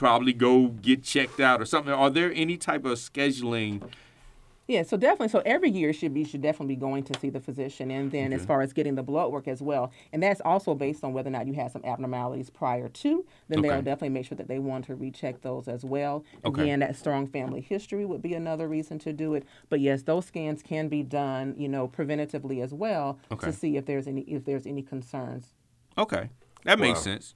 [0.00, 1.92] probably go get checked out or something.
[1.92, 3.82] Are there any type of scheduling?
[4.66, 5.28] Yeah, so definitely.
[5.28, 8.32] So every year should be should definitely be going to see the physician, and then
[8.32, 11.28] as far as getting the blood work as well, and that's also based on whether
[11.28, 13.26] or not you had some abnormalities prior to.
[13.48, 16.24] Then they'll definitely make sure that they want to recheck those as well.
[16.44, 16.62] Okay.
[16.62, 19.44] Again, that strong family history would be another reason to do it.
[19.68, 23.48] But yes, those scans can be done, you know, preventatively as well Okay.
[23.48, 25.48] to see if there's any if there's any concerns.
[25.98, 26.30] Okay,
[26.64, 27.04] that makes Wow.
[27.04, 27.34] sense.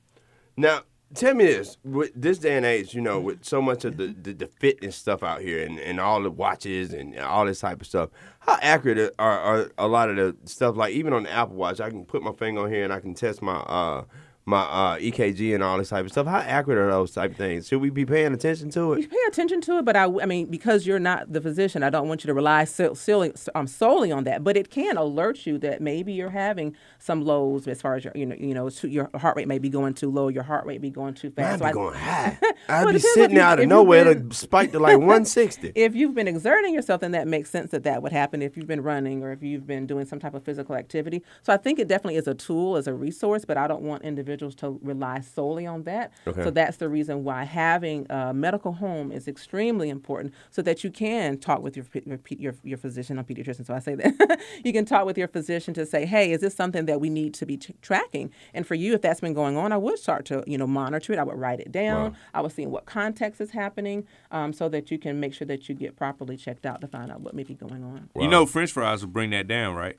[0.56, 0.82] Now,
[1.14, 4.14] tell me this: with this day and age, you know, with so much of the,
[4.20, 7.80] the, the fitness stuff out here and, and all the watches and all this type
[7.80, 10.76] of stuff, how accurate are, are a lot of the stuff?
[10.76, 13.00] Like even on the Apple Watch, I can put my finger on here and I
[13.00, 14.04] can test my uh
[14.46, 16.26] my uh, EKG and all this type of stuff.
[16.26, 17.66] How accurate are those type of things?
[17.66, 19.00] Should we be paying attention to it?
[19.00, 21.88] You pay attention to it, but I, I mean, because you're not the physician, I
[21.88, 24.44] don't want you to rely so, solely, um, solely on that.
[24.44, 28.12] But it can alert you that maybe you're having some lows as far as your,
[28.14, 30.82] you know, you know, your heart rate may be going too low, your heart rate
[30.82, 31.54] be going too fast.
[31.54, 32.38] I'd So be I- going high.
[32.68, 35.72] I'd Well, be sitting you- out of nowhere been- to spike to like 160.
[35.74, 38.66] if you've been exerting yourself, then that makes sense that that would happen if you've
[38.66, 41.22] been running or if you've been doing some type of physical activity.
[41.40, 44.02] So I think it definitely is a tool, as a resource, but I don't want
[44.02, 46.12] individuals to rely solely on that.
[46.26, 46.42] Okay.
[46.42, 50.90] So that's the reason why having a medical home is extremely important so that you
[50.90, 54.40] can talk with your, your, your, your physician, I'm pediatrician, so I say that.
[54.64, 57.34] you can talk with your physician to say, hey, is this something that we need
[57.34, 58.30] to be t- tracking?
[58.52, 61.12] And for you, if that's been going on, I would start to, you know, monitor
[61.12, 61.18] it.
[61.18, 62.12] I would write it down.
[62.12, 62.16] Wow.
[62.34, 65.46] I would see in what context is happening um, so that you can make sure
[65.46, 68.08] that you get properly checked out to find out what may be going on.
[68.16, 69.98] You know, French fries will bring that down, right?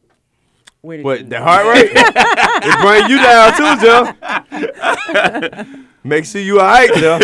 [0.86, 1.91] Where did What the heart rate?
[1.95, 3.76] it bring you down too,
[5.65, 5.82] Joe.
[6.04, 7.19] Make sure you all right, Joe.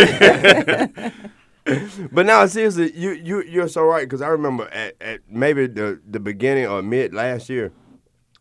[2.11, 6.01] but now seriously, you you you're so right because I remember at, at maybe the
[6.09, 7.71] the beginning or mid last year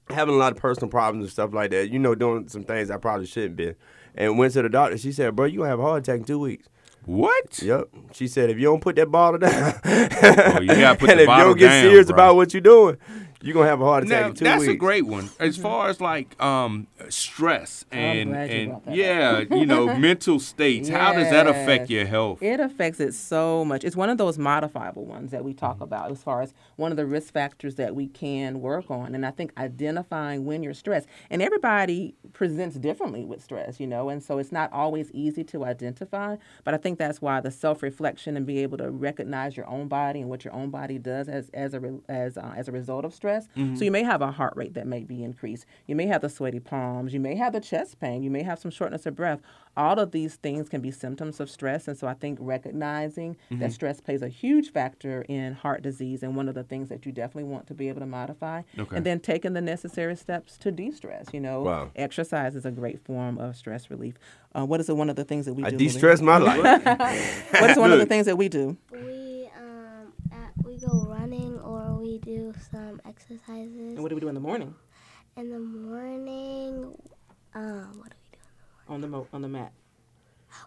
[0.09, 1.91] having a lot of personal problems and stuff like that.
[1.91, 3.75] You know, doing some things I probably shouldn't be.
[4.15, 4.97] And went to the doctor.
[4.99, 6.67] She said, "Bro, you gonna have a heart attack in two weeks."
[7.05, 7.63] What?
[7.63, 7.89] Yep.
[8.13, 11.25] She said, "If you don't put that bottle down, Oh, you gotta put and the
[11.25, 12.15] if you don't get down, serious bro.
[12.15, 12.97] about what you're doing,
[13.43, 15.31] you're gonna have a heart attack Now, in two that's weeks." a great one.
[15.39, 20.89] As far as like um, stress and glad you that yeah, you know, mental states.
[20.89, 22.43] How does that affect your health?
[22.43, 23.85] It affects it so much.
[23.85, 25.83] It's one of those modifiable ones that we talk Mm-hmm.
[25.85, 29.15] about as far as one of the risk factors that we can work on.
[29.15, 34.09] And I think identifying when you're stressed, and everybody presents differently with stress, you know,
[34.09, 36.37] and so it's not always easy to identify.
[36.65, 39.87] But I think that's why the self reflection and be able to recognize your own
[39.89, 42.73] body and what your own body does as, as, a, re- as, uh, as a
[42.73, 43.79] result of stress stress.
[43.79, 45.67] So you may have a heart rate that may be increased.
[45.87, 47.13] You may have the sweaty palms.
[47.15, 48.23] You may have the chest pain.
[48.23, 49.41] You may have some shortness of breath.
[49.77, 51.87] All of these things can be symptoms of stress.
[51.89, 56.35] And so I think recognizing that stress plays a huge factor in heart disease and
[56.37, 58.63] one of the things that you definitely want to be able to modify.
[58.79, 58.97] Okay.
[58.97, 61.27] And then taking the necessary steps to de-stress.
[61.33, 61.91] You know, Wow.
[61.97, 64.15] exercise is a great form of stress relief.
[64.55, 65.77] Uh, what is one of the things that we I do?
[65.77, 66.61] de-stress my life.
[67.61, 68.77] What is one of the things that we do?
[68.93, 73.95] We um at, we go running or we do some exercises.
[73.95, 74.75] And what do we do in the morning
[75.37, 76.93] In the morning,
[77.55, 78.93] um, what do we do?
[78.95, 79.73] on the mo- on the mat?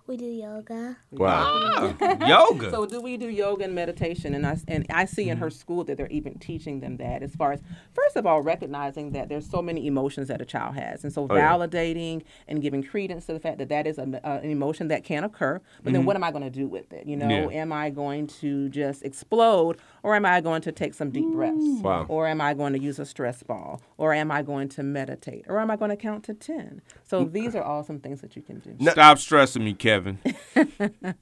[0.08, 0.96] We do yoga.
[1.12, 1.94] wow.
[2.26, 2.72] Yoga.
[2.72, 4.34] So do we do yoga and meditation?
[4.34, 7.22] And I and I see in her school that they're even teaching them that.
[7.22, 7.60] As far as
[7.94, 11.28] first of all, recognizing that there's so many emotions that a child has, and so
[11.30, 11.52] Oh, yeah.
[11.52, 15.04] validating and giving credence to the fact that that is a, uh, an emotion that
[15.04, 15.60] can occur.
[15.84, 17.06] But then what am I going to do with it?
[17.06, 17.58] You know, Yeah.
[17.64, 21.82] am I going to just explode, or am I going to take some deep breaths,
[21.82, 22.06] Wow.
[22.10, 25.46] or am I going to use a stress ball, or am I going to meditate,
[25.48, 26.82] or am I going to count to ten?
[27.04, 28.76] So these are all some things that you can do.
[28.92, 30.20] Stop stressing me, Kevin.
[30.56, 31.16] I'm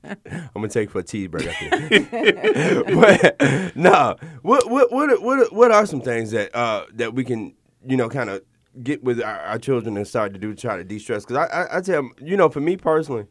[0.55, 1.45] gonna take for a tea break
[2.95, 7.23] but no, what what what are- what what are some things that uh that we
[7.23, 7.53] can
[7.85, 8.41] you know kind of
[8.83, 11.25] get with our, our children and start to do to try to de-stress?
[11.25, 13.25] Because I, I I tell 'em, you know for me personally.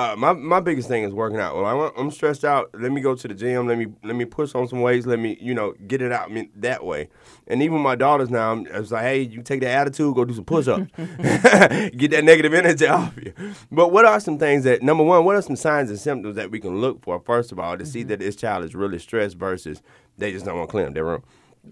[0.00, 1.54] Uh, my my biggest thing is working out.
[1.54, 2.70] Well, I I'm stressed out.
[2.72, 3.66] Let me go to the gym.
[3.66, 5.04] Let me let me push on some weights.
[5.04, 7.10] Let me you know get it out I mean, that way.
[7.46, 10.32] And even my daughters now, I'm, it's like, hey, you take that attitude, go do
[10.32, 13.34] some push-ups, get that negative energy off you.
[13.70, 15.22] But what are some things that number one?
[15.26, 17.84] What are some signs and symptoms that we can look for first of all to
[17.84, 19.82] see that this child is really stressed versus
[20.16, 21.24] they just don't want to clean up their room.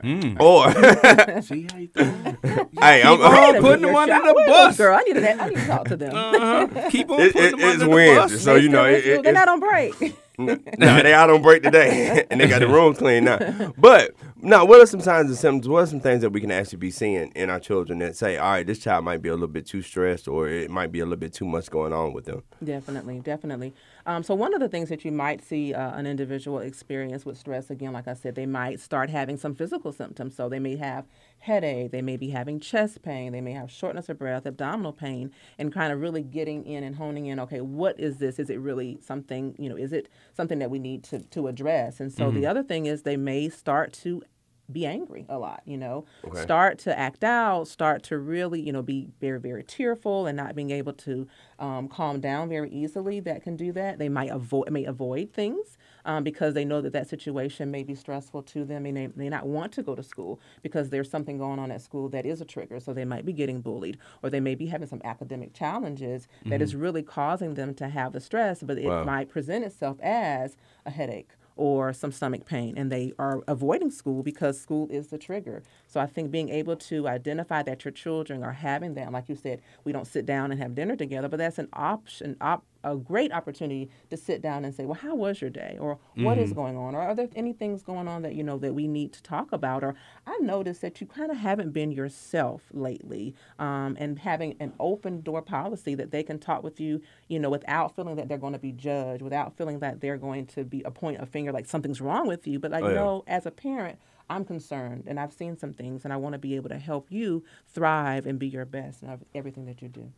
[0.40, 0.70] Or
[1.42, 4.46] See how you hey, I'm, I'm putting minute, them you're under the wait a minute,
[4.48, 4.76] bus.
[4.76, 4.96] girl.
[4.96, 6.14] I need to I need to talk to them.
[6.14, 6.90] Uh-huh.
[6.90, 8.42] Keep on It- putting it- them it's under the Wednesday, bus.
[8.42, 9.94] so you know it- it- they're not on break.
[10.38, 13.72] nah, they out on break today, and they got the room clean now.
[13.76, 15.68] But now, what are some signs and symptoms?
[15.68, 18.36] What are some things that we can actually be seeing in our children that say,
[18.36, 21.00] all right, this child might be a little bit too stressed, or it might be
[21.00, 22.44] a little bit too much going on with them?
[22.62, 23.74] Definitely, definitely.
[24.06, 27.36] Um, so one of the things that you might see uh, an individual experience with
[27.36, 30.36] stress, again, like I said, they might start having some physical symptoms.
[30.36, 31.06] So they may have
[31.40, 35.32] headache, they may be having chest pain, they may have shortness of breath, abdominal pain,
[35.58, 37.40] and kind of really getting in and honing in.
[37.40, 38.38] Okay, what is this?
[38.38, 39.54] Is it really something?
[39.58, 42.00] You know, is it something that we need to to address?
[42.00, 44.22] And so the other thing is they may start to
[44.70, 46.42] be angry a lot, you know, Okay.
[46.42, 50.54] start to act out, start to really, you know, be very, very tearful and not
[50.54, 51.26] being able to
[51.58, 53.20] um, calm down very easily.
[53.20, 53.98] That can do that.
[53.98, 57.94] They might avoid may avoid things um, because they know that that situation may be
[57.94, 58.84] stressful to them.
[58.84, 61.80] and They may not want to go to school because there's something going on at
[61.80, 62.78] school that is a trigger.
[62.78, 66.60] So they might be getting bullied or they may be having some academic challenges that
[66.60, 69.04] is really causing them to have the stress, but it Wow.
[69.04, 74.22] might present itself as a headache or some stomach pain and they are avoiding school
[74.22, 75.62] because school is the trigger.
[75.86, 79.36] So I think being able to identify that your children are having that, like you
[79.36, 82.96] said, we don't sit down and have dinner together, but that's an option, op, a
[82.96, 85.76] great opportunity to sit down and say, well, how was your day?
[85.80, 86.94] Or what is going on?
[86.94, 89.52] Or are there any things going on that, you know, that we need to talk
[89.52, 89.82] about?
[89.82, 89.94] Or
[90.26, 95.20] I noticed that you kind of haven't been yourself lately um, and having an open
[95.22, 98.52] door policy that they can talk with you, you know, without feeling that they're going
[98.52, 101.66] to be judged, without feeling that they're going to be a point of finger like
[101.66, 102.58] something's wrong with you.
[102.58, 102.94] But like, Oh, yeah.
[102.94, 103.98] no, as a parent,
[104.30, 107.10] I'm concerned and I've seen some things and I want to be able to help
[107.10, 110.12] you thrive and be your best in ev- everything that you do.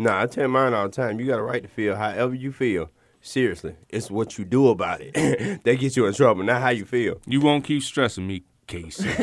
[0.00, 1.20] Nah, I tell mine all the time.
[1.20, 2.90] You got a right to feel however you feel.
[3.20, 5.12] Seriously, it's what you do about it
[5.64, 7.20] that gets you in trouble, not how you feel.
[7.26, 9.08] You won't keep stressing me, Casey.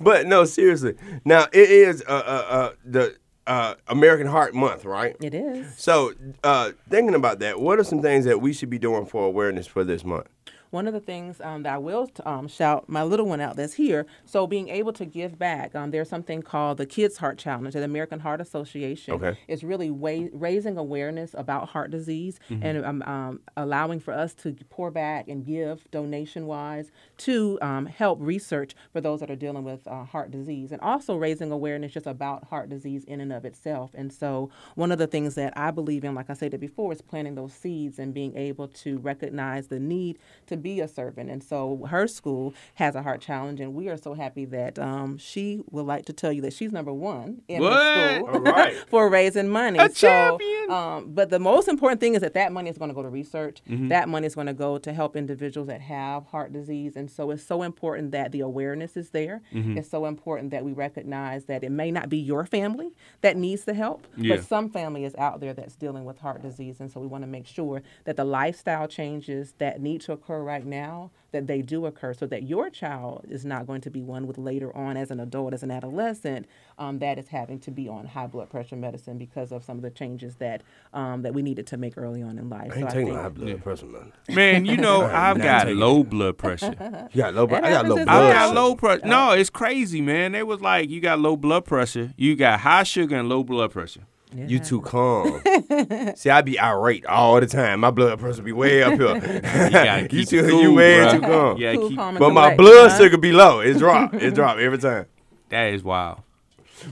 [0.00, 0.94] But no, seriously.
[1.24, 3.14] Now it is uh, uh, uh, the
[3.46, 5.14] uh, American Heart Month, right?
[5.20, 5.66] It is.
[5.76, 9.24] So, uh, thinking about that, what are some things that we should be doing for
[9.26, 10.26] awareness for this month?
[10.74, 13.74] One of the things um, that I will um, shout my little one out that's
[13.74, 14.06] here.
[14.24, 15.72] So being able to give back.
[15.76, 19.14] Um, there's something called the Kids Heart Challenge at the American Heart Association.
[19.14, 19.38] Okay.
[19.46, 24.56] It's really wa- raising awareness about heart disease and um, um, allowing for us to
[24.68, 29.62] pour back and give donation wise to um, help research for those that are dealing
[29.62, 33.44] with uh, heart disease and also raising awareness just about heart disease in and of
[33.44, 33.92] itself.
[33.94, 37.00] And so one of the things that I believe in, like I said before, is
[37.00, 41.30] planting those seeds and being able to recognize the need to be a servant.
[41.30, 45.16] And so her school has a heart challenge, and we are so happy that um,
[45.18, 47.72] she would like to tell you that she's number one in What?
[47.74, 48.74] her school right.
[48.88, 49.78] for raising money.
[49.78, 50.70] A so, champion.
[50.70, 53.08] Um, but the most important thing is that that money is going to go to
[53.10, 53.60] research.
[53.70, 53.88] Mm-hmm.
[53.88, 56.96] That money is going to go to help individuals that have heart disease.
[56.96, 59.42] And so it's so important that the awareness is there.
[59.52, 59.76] Mm-hmm.
[59.78, 63.64] It's so important that we recognize that it may not be your family that needs
[63.64, 64.36] the help, Yeah.
[64.36, 66.80] but some family is out there that's dealing with heart disease.
[66.80, 70.42] And so we want to make sure that the lifestyle changes that need to occur
[70.54, 74.00] right now that they do occur so that your child is not going to be
[74.00, 76.46] one with later on as an adult, as an adolescent,
[76.78, 79.82] um, that is having to be on high blood pressure medicine because of some of
[79.82, 80.62] the changes that
[80.92, 82.70] um, that we needed to make early on in life.
[82.72, 84.12] I ain't so taking think high blood pressure, man.
[84.28, 87.08] Man, you know, I've got taking low blood pressure.
[87.12, 87.46] You got low.
[87.48, 88.08] blood- It I got low blood.
[88.08, 89.06] as I got low pressure.
[89.06, 90.32] No, it's crazy, man.
[90.32, 93.72] They was like, you got low blood pressure, you got high sugar and low blood
[93.72, 94.02] pressure.
[94.34, 95.40] You too calm.
[96.16, 97.80] See, I be irate all the time.
[97.80, 99.14] My blood pressure be way up here.
[99.14, 101.12] You gotta you too, cool, you way bruh.
[101.12, 101.56] too calm.
[101.58, 102.98] Yeah, Cool, keep, calm, But my collected, blood huh?
[102.98, 103.60] sugar be low.
[103.60, 104.14] It drop.
[104.14, 105.06] It drop every time.
[105.50, 106.20] that is wild.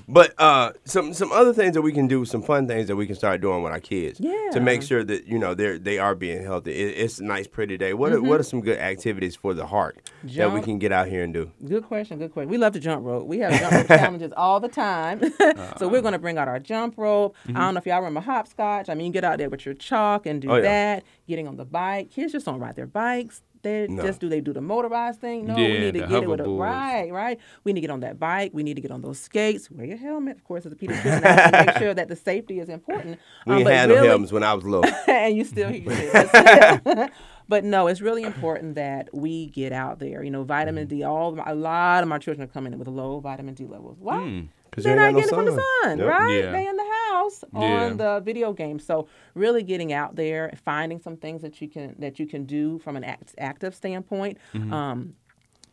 [0.09, 3.07] But uh, some some other things that we can do, some fun things that we
[3.07, 6.14] can start doing with our kids to make sure that you know they're they are
[6.14, 6.73] being healthy.
[6.73, 7.92] It, it's a nice, pretty day.
[7.95, 8.25] What Mm-hmm.
[8.27, 11.23] are, what are some good activities for the heart that we can get out here
[11.25, 11.51] and do?
[11.66, 12.18] Good question.
[12.18, 12.51] Good question.
[12.51, 13.27] We love to jump rope.
[13.27, 15.21] We have jump rope challenges all the time.
[15.79, 17.35] so we're going to bring out our jump rope.
[17.49, 18.88] I don't know if y'all remember hopscotch.
[18.88, 20.62] I mean, you get out there with your chalk and do Oh, yeah.
[20.62, 21.05] that.
[21.29, 22.11] Getting on the bike.
[22.11, 23.42] Kids just don't ride their bikes.
[23.62, 24.03] They No.
[24.03, 25.46] just do they do the motorized thing?
[25.46, 27.38] No, we need to get it with a right, right.
[27.62, 28.51] We need to get on that bike.
[28.53, 29.70] We need to get on those skates.
[29.70, 31.51] Wear your helmet, of course, as a pediatrician.
[31.51, 33.18] To make sure that the safety is important.
[33.46, 34.90] We Um, had no really- helmets when I was little.
[35.09, 37.09] and you still still-
[37.48, 40.22] but no, it's really important that we get out there.
[40.25, 41.03] You know, vitamin D.
[41.05, 43.98] All a lot of my children are coming in with low vitamin D levels.
[44.01, 44.16] Why?
[44.16, 45.99] 'Cause They're not getting it from the sun.
[45.99, 46.09] Yep.
[46.09, 46.45] right?
[46.45, 46.53] Yeah.
[46.53, 47.61] They in the house Yeah.
[47.61, 48.79] on the video game.
[48.79, 52.79] So really getting out there, finding some things that you can that you can do
[52.79, 54.39] from an act, active standpoint.
[54.55, 54.73] Mm-hmm.
[54.73, 55.15] Um,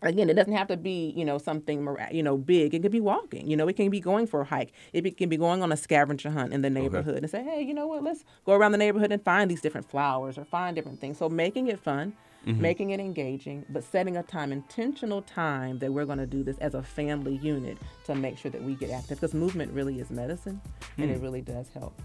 [0.02, 2.74] Again, it doesn't have to be, you know, something, you know, big.
[2.74, 3.50] It could be walking.
[3.50, 4.72] You know, it can be going for a hike.
[4.94, 7.62] It be, can be going on a scavenger hunt in the neighborhood and say, hey,
[7.62, 8.02] you know what?
[8.02, 11.18] Let's go around the neighborhood and find these different flowers or find different things.
[11.18, 12.14] So making it fun,
[12.45, 12.62] Mm-hmm.
[12.62, 16.58] making it engaging, but setting a time, intentional time that we're going to do this
[16.60, 20.10] as a family unit to make sure that we get active because movement really is
[20.10, 20.62] medicine
[20.97, 21.21] and it mm.
[21.21, 22.02] really does help.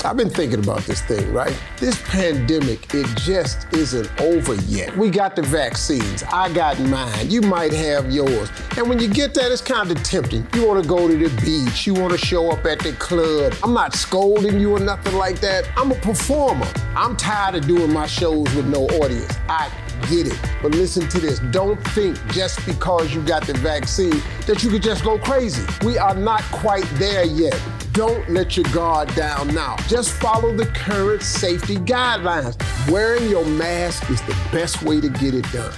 [0.06, 1.52] I've been thinking about this thing, right?
[1.78, 4.96] This pandemic, it just isn't over yet.
[4.96, 6.22] We got the vaccines.
[6.32, 7.28] I got mine.
[7.28, 8.48] You might have yours.
[8.76, 10.46] And when you get that, it's kind of tempting.
[10.54, 11.88] You want to go to the beach.
[11.88, 13.54] You want to show up at the club.
[13.64, 15.68] I'm not scolding you or nothing like that.
[15.76, 16.68] I'm a performer.
[16.94, 19.36] I'm tired of doing my shows with no audience.
[19.48, 20.40] I get it.
[20.62, 21.38] But listen to this.
[21.50, 25.64] Don't think just because you got the vaccine that you could just go crazy.
[25.84, 27.60] We are not quite there yet.
[27.92, 29.76] Don't let your guard down now.
[29.88, 32.56] Just follow the current safety guidelines.
[32.90, 35.72] Wearing your mask is the best way to get it done.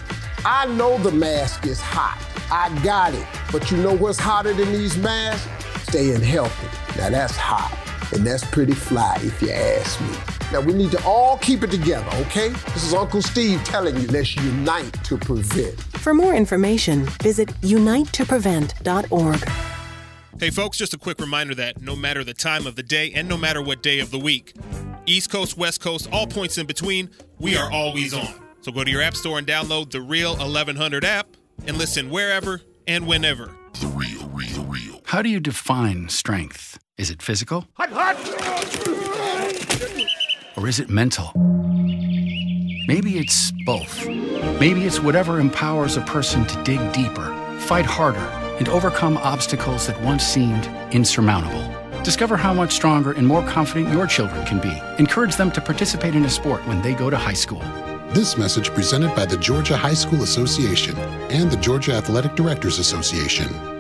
[0.45, 2.25] I know the mask is hot.
[2.51, 3.27] I got it.
[3.53, 5.49] But you know what's hotter than these masks?
[5.89, 6.67] Staying healthy.
[6.99, 7.73] Now that's hot.
[8.13, 10.38] And that's pretty fly if you ask me.
[10.53, 12.49] Now we need to all keep it together, okay?
[12.49, 15.79] This is Uncle Steve telling you, let's unite to prevent.
[15.99, 19.49] For more information, visit unitetoprevent.org.
[20.41, 23.29] Hey, folks, just a quick reminder that no matter the time of the day and
[23.29, 24.55] no matter what day of the week,
[25.05, 28.33] East Coast, West Coast, all points in between, we are always on.
[28.61, 31.29] So go to your App Store and download the Real 1100 app
[31.67, 33.55] and listen wherever and whenever.
[33.81, 35.03] The Real, Real, Real.
[35.07, 36.79] How do you define strength?
[36.97, 37.67] Is it physical?
[40.59, 41.31] Or is it mental?
[42.89, 44.09] Maybe it's both.
[44.59, 48.27] Maybe it's whatever empowers a person to dig deeper, fight harder,
[48.59, 51.65] and overcome obstacles that once seemed insurmountable.
[52.03, 54.77] Discover how much stronger and more confident your children can be.
[54.99, 57.63] Encourage them to participate in a sport when they go to high school.
[58.11, 60.99] This message presented by the Georgia High School Association
[61.31, 63.78] and the Georgia Athletic Directors Association.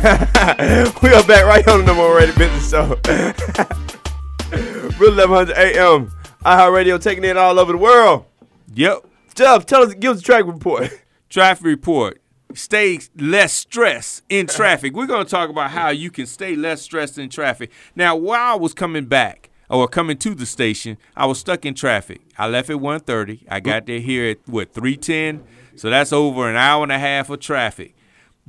[1.02, 2.98] we are back right on the number rated business show.
[4.98, 6.10] Real 1100 AM.
[6.42, 8.24] iHeartRadio taking it all over the world.
[8.72, 9.04] Yep.
[9.34, 10.88] Jeff, tell us, give us a traffic report.
[11.28, 12.22] Traffic report.
[12.54, 14.94] Stay less stressed in traffic.
[14.94, 17.70] We're going to talk about how you can stay less stressed in traffic.
[17.94, 21.74] Now, while I was coming back or coming to the station, I was stuck in
[21.74, 22.22] traffic.
[22.38, 23.44] I left at 1:30.
[23.50, 25.42] I got there here at what 3:10.
[25.76, 27.94] So that's over an hour and a half of traffic.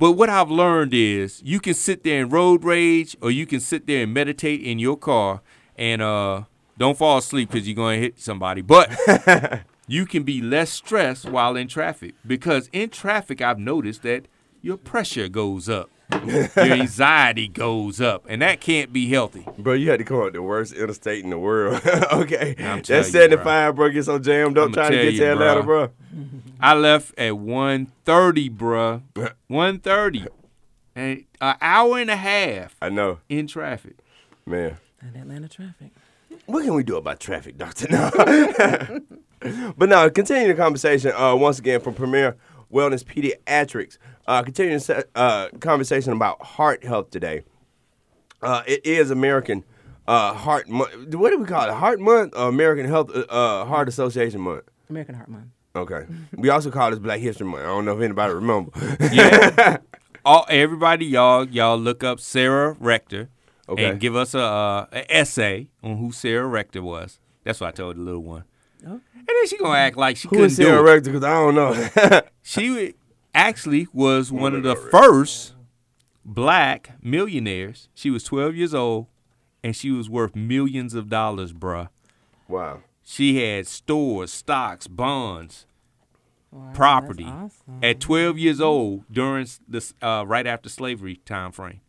[0.02, 3.60] But what I've learned is you can sit there and road rage or you can
[3.60, 5.42] sit there and meditate in your car
[5.76, 6.42] and uh
[6.76, 8.62] don't fall asleep because you're going to hit somebody.
[8.62, 8.90] But
[9.86, 14.26] you can be less stressed while in traffic because in traffic I've noticed that
[14.60, 15.88] your pressure goes up.
[16.26, 19.44] Your anxiety goes up, and that can't be healthy.
[19.58, 21.80] Bro, you had to come up the worst interstate in the world.
[22.12, 22.54] okay.
[22.58, 23.90] I'm telling That you, 75, bro.
[23.90, 25.86] get so jammed up I'ma trying to get you, to Atlanta, bro.
[25.88, 25.94] bro.
[26.60, 29.02] I left at 1.30, bro.
[29.50, 30.26] 1.30.
[30.94, 33.18] And an hour and a half I know.
[33.28, 33.96] in traffic.
[34.46, 34.76] Man.
[35.00, 35.90] And Atlanta traffic.
[36.46, 37.86] What can we do about traffic, Doctor?
[37.90, 38.10] No.
[39.76, 42.36] but now, continuing the conversation, uh, once again, from Premier
[42.72, 47.44] Wellness Pediatrics, uh, continuing se- uh, conversation about heart health today.
[48.40, 49.64] Uh, it is American
[50.08, 51.14] uh, Heart Month.
[51.14, 51.72] What do we call it?
[51.74, 54.64] Heart Month or American Health uh, uh, Heart Association Month?
[54.90, 55.46] American Heart Month.
[55.74, 56.04] Okay.
[56.36, 57.62] we also call this Black History Month.
[57.62, 58.70] I don't know if anybody remember.
[59.12, 59.78] Yeah.
[60.24, 63.28] All everybody, y'all, y'all look up Sarah Rector
[63.68, 63.84] Okay.
[63.86, 67.18] and give us a, uh, a essay on who Sarah Rector was.
[67.44, 68.44] That's what I told the little one.
[68.84, 68.92] Okay.
[68.92, 70.92] And then she gonna act like she Who couldn't is Sarah do it.
[70.92, 71.10] Rector?
[71.12, 72.20] Because I don't know.
[72.42, 72.92] She wa-
[73.34, 75.54] actually was one of the first
[76.24, 77.88] black millionaires.
[77.94, 79.06] She was 12 years old,
[79.62, 81.88] and she was worth millions of dollars, bruh.
[82.48, 82.80] wow.
[83.04, 85.66] She had stores, stocks, bonds,
[86.52, 87.78] Wow, property awesome.
[87.82, 91.80] at 12 years old during this uh, right after slavery time frame.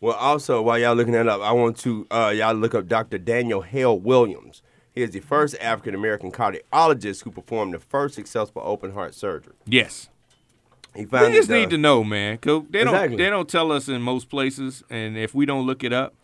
[0.00, 3.16] Well, also, while y'all looking that up, I want to uh, y'all look up Dr.
[3.16, 4.60] Daniel Hale Williams.
[4.92, 9.54] He is the first African American cardiologist who performed the first successful open heart surgery.
[9.66, 10.08] Yes.
[10.96, 12.38] He We just uh, need to know, man.
[12.38, 13.16] 'cause they don't Exactly.
[13.16, 16.14] they don't tell us in most places, and if we don't look it up.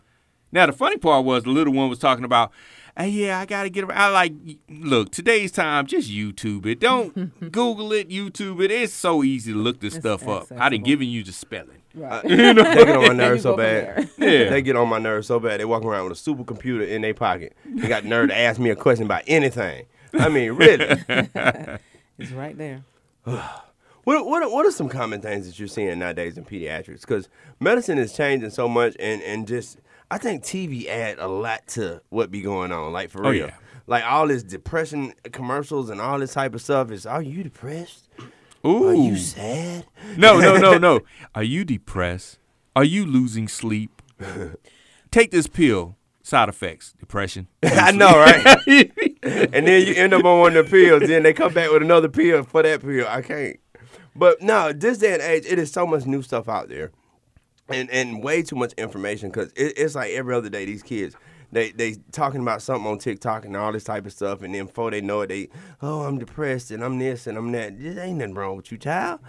[0.51, 2.51] Now the funny part was the little one was talking about,
[2.95, 3.89] hey, yeah, I gotta get.
[3.89, 4.33] I like
[4.69, 5.87] look today's time.
[5.87, 6.79] Just YouTube it.
[6.79, 8.09] Don't Google it.
[8.09, 8.69] YouTube it.
[8.69, 10.27] It's so easy to look this It's stuff up.
[10.29, 10.69] I accessible.
[10.69, 11.79] didn't given you the spelling.
[11.95, 12.21] Right.
[12.27, 14.09] they get on my nerves you so bad.
[14.17, 14.49] Yeah.
[14.49, 15.59] They get on my nerves so bad.
[15.59, 17.55] They walk around with a supercomputer in their pocket.
[17.65, 19.85] They got nerve to ask me a question about anything.
[20.13, 21.03] I mean, really.
[22.19, 22.83] It's right there.
[24.03, 27.01] What, what, what are some common things that you're seeing nowadays in pediatrics?
[27.01, 27.29] Because
[27.59, 29.79] medicine is changing so much, and, and just
[30.11, 32.91] I think TV add a lot to what be going on.
[32.91, 33.55] Like for Oh, real, yeah.
[33.87, 37.05] like all this depression commercials and all this type of stuff is.
[37.05, 38.09] Are you depressed?
[38.65, 38.89] Ooh.
[38.89, 39.85] Are you sad?
[40.17, 40.99] No, no, no, no.
[41.33, 42.39] Are you depressed?
[42.75, 44.01] Are you losing sleep?
[45.11, 45.95] Take this pill.
[46.25, 47.47] Side effects: depression.
[47.63, 48.57] I know, right?
[49.23, 51.09] and then you end up on one of the pills.
[51.09, 53.05] Then they come back with another pill for that pill.
[53.09, 53.57] I can't.
[54.15, 56.91] But no, this day and age, it is so much new stuff out there,
[57.69, 59.29] and and way too much information.
[59.29, 61.15] Because it, it's like every other day, these kids.
[61.51, 64.65] They, they talking about something on TikTok and all this type of stuff, and then
[64.65, 65.49] before they know it, they
[65.83, 67.79] oh I'm depressed and I'm this and I'm that.
[67.79, 69.19] There ain't nothing wrong with you, child.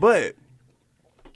[0.00, 0.34] But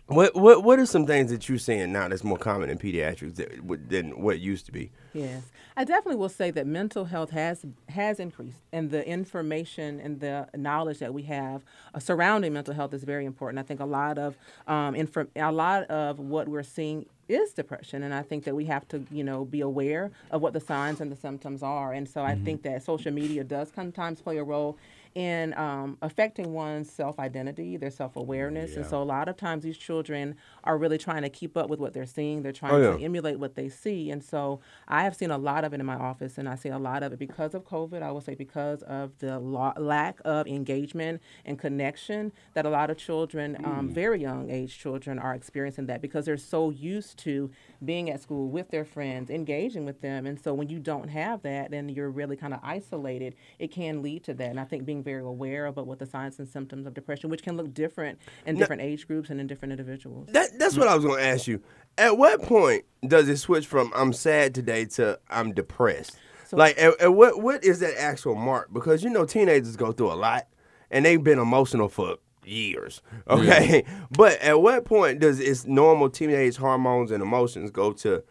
[0.08, 3.36] what what what are some things that you're seeing now that's more common in pediatrics
[3.36, 4.90] that, than what it used to be?
[5.12, 5.42] Yes,
[5.76, 10.48] I definitely will say that mental health has has increased, and the information and the
[10.56, 11.62] knowledge that we have
[11.94, 13.58] uh, surrounding mental health is very important.
[13.58, 18.02] I think a lot of um, infor- a lot of what we're seeing is depression,
[18.02, 21.02] and I think that we have to you know be aware of what the signs
[21.02, 21.92] and the symptoms are.
[21.92, 24.78] And so I think that social media does sometimes play a role
[25.18, 28.76] in um, affecting one's self identity, their self awareness.
[28.76, 31.80] And so a lot of times these children are really trying to keep up with
[31.80, 32.42] what they're seeing.
[32.42, 32.96] They're trying Oh, yeah.
[32.98, 34.12] to emulate what they see.
[34.12, 36.68] And so I have seen a lot of it in my office, and I see
[36.68, 38.00] a lot of it because of COVID.
[38.00, 42.88] I will say because of the lo- lack of engagement and connection that a lot
[42.88, 47.50] of children, um, very young age children, are experiencing that because they're so used to
[47.84, 51.42] being at school with their friends, engaging with them, and so when you don't have
[51.42, 53.34] that, then you're really kind of isolated.
[53.58, 56.38] It can lead to that, and I think being very aware about what the signs
[56.38, 59.46] and symptoms of depression, which can look different in Now- different age groups and in
[59.46, 60.28] different individuals.
[60.32, 61.62] That, that's what I was going to ask you.
[61.96, 66.16] At what point does it switch from I'm sad today to I'm depressed?
[66.52, 68.72] like, at, at what what is that actual mark?
[68.72, 70.46] Because you know teenagers go through a lot,
[70.90, 73.02] and they've been emotional for years.
[73.28, 78.22] Okay, but at what point does its normal teenage hormones and emotions go to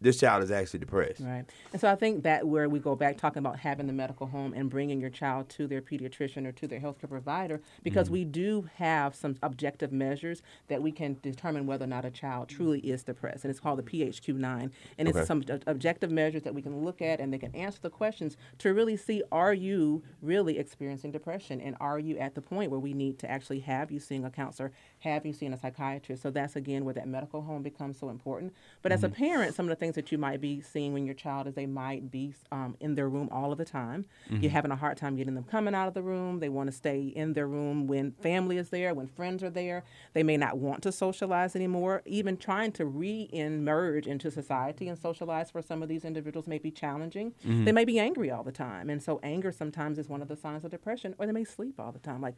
[0.00, 1.20] this child is actually depressed?
[1.20, 1.44] Right.
[1.72, 4.54] And so I think that where we go back talking about having the medical home
[4.54, 8.14] and bringing your child to their pediatrician or to their healthcare provider, because Mm-hmm.
[8.14, 12.48] we do have some objective measures that we can determine whether or not a child
[12.48, 13.44] truly is depressed.
[13.44, 14.70] And it's called the PHQ-9.
[14.98, 15.18] And Okay.
[15.18, 18.36] it's some objective measures that we can look at and they can answer the questions
[18.58, 21.60] to really see are you really experiencing depression?
[21.60, 24.30] And are you at the point where we need to actually have you seeing a
[24.30, 26.22] counselor, have you seeing a psychiatrist?
[26.22, 28.54] So that's again where that medical home becomes so important.
[28.82, 31.14] But as a parent, some of the things that you might be seeing when your
[31.14, 34.04] child is they might be um, in their room all of the time.
[34.28, 34.50] You're Mhm.
[34.50, 36.40] having a hard time getting them coming out of the room.
[36.40, 39.82] They want to stay in their room when family is there, when friends are there.
[40.12, 42.02] They may not want to socialize anymore.
[42.06, 46.70] Even trying to re-emerge into society and socialize for some of these individuals may be
[46.70, 47.32] challenging.
[47.44, 47.64] Mhm.
[47.64, 50.36] They may be angry all the time, and so anger sometimes is one of the
[50.36, 51.14] signs of depression.
[51.18, 52.34] Or they may sleep all the time, like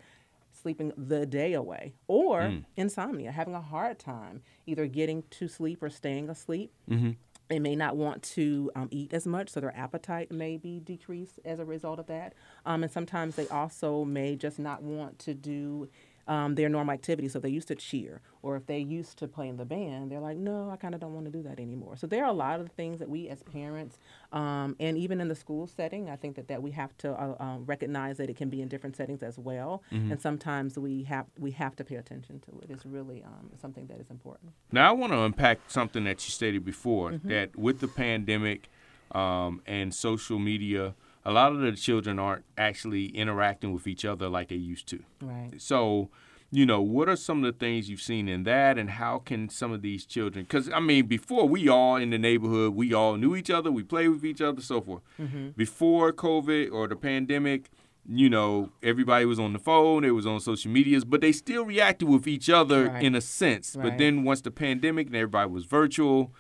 [0.55, 2.65] sleeping the day away, or Mm.
[2.77, 6.71] insomnia, having a hard time either getting to sleep or staying asleep.
[6.89, 7.17] Mhm.
[7.53, 11.39] They may not want to um, eat as much, so their appetite may be decreased
[11.45, 12.33] as a result of that.
[12.65, 15.91] Um, and sometimes they also may just not want to do
[16.29, 17.33] um, their normal activities.
[17.33, 20.21] So they used to cheer, or if they used to play in the band, they're
[20.21, 21.97] like, no, I kind of don't want to do that anymore.
[21.97, 23.99] So there are a lot of things that we as parents,
[24.33, 27.37] um, and even in the school setting, I think that, that we have to uh,
[27.41, 29.83] um, recognize that it can be in different settings as well.
[29.93, 30.13] Mhm.
[30.13, 32.71] And sometimes we have we have to pay attention to it.
[32.71, 34.53] It's really um, something that is important.
[34.71, 37.29] Now, I want to unpack something that you stated before Mhm.
[37.29, 38.69] that with the pandemic
[39.15, 40.95] um, and social media,
[41.25, 45.03] a lot of the children aren't actually interacting with each other like they used to.
[45.21, 45.51] Right.
[45.59, 46.11] So,
[46.51, 49.49] you know, what are some of the things you've seen in that, and how can
[49.49, 50.45] some of these children?
[50.45, 53.83] Because I mean, before we all in the neighborhood, we all knew each other, we
[53.83, 55.03] played with each other, so forth.
[55.21, 55.57] Mhm.
[55.57, 57.71] Before COVID or the pandemic,
[58.09, 61.65] you know, everybody was on the phone, it was on social medias, but they still
[61.65, 63.05] reacted with each other Right.
[63.05, 63.77] in a sense.
[63.81, 66.35] But then once the pandemic and everybody was virtual,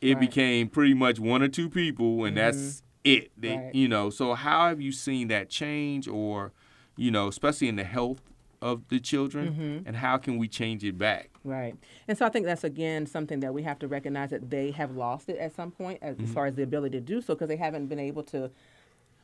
[0.00, 0.20] it Right.
[0.20, 3.30] became pretty much one or two people, and that's it.
[3.36, 3.74] They, Right.
[3.74, 6.52] You know, so how have you seen that change, or
[6.96, 8.20] you know, especially in the health
[8.62, 9.86] of the children, Mhm.
[9.86, 11.30] and how can we change it back?
[11.44, 11.74] Right.
[12.06, 14.94] And so I think that's again something that we have to recognize that they have
[14.94, 16.34] lost it at some point as, as Mhm.
[16.34, 18.50] far as the ability to do so because they haven't been able to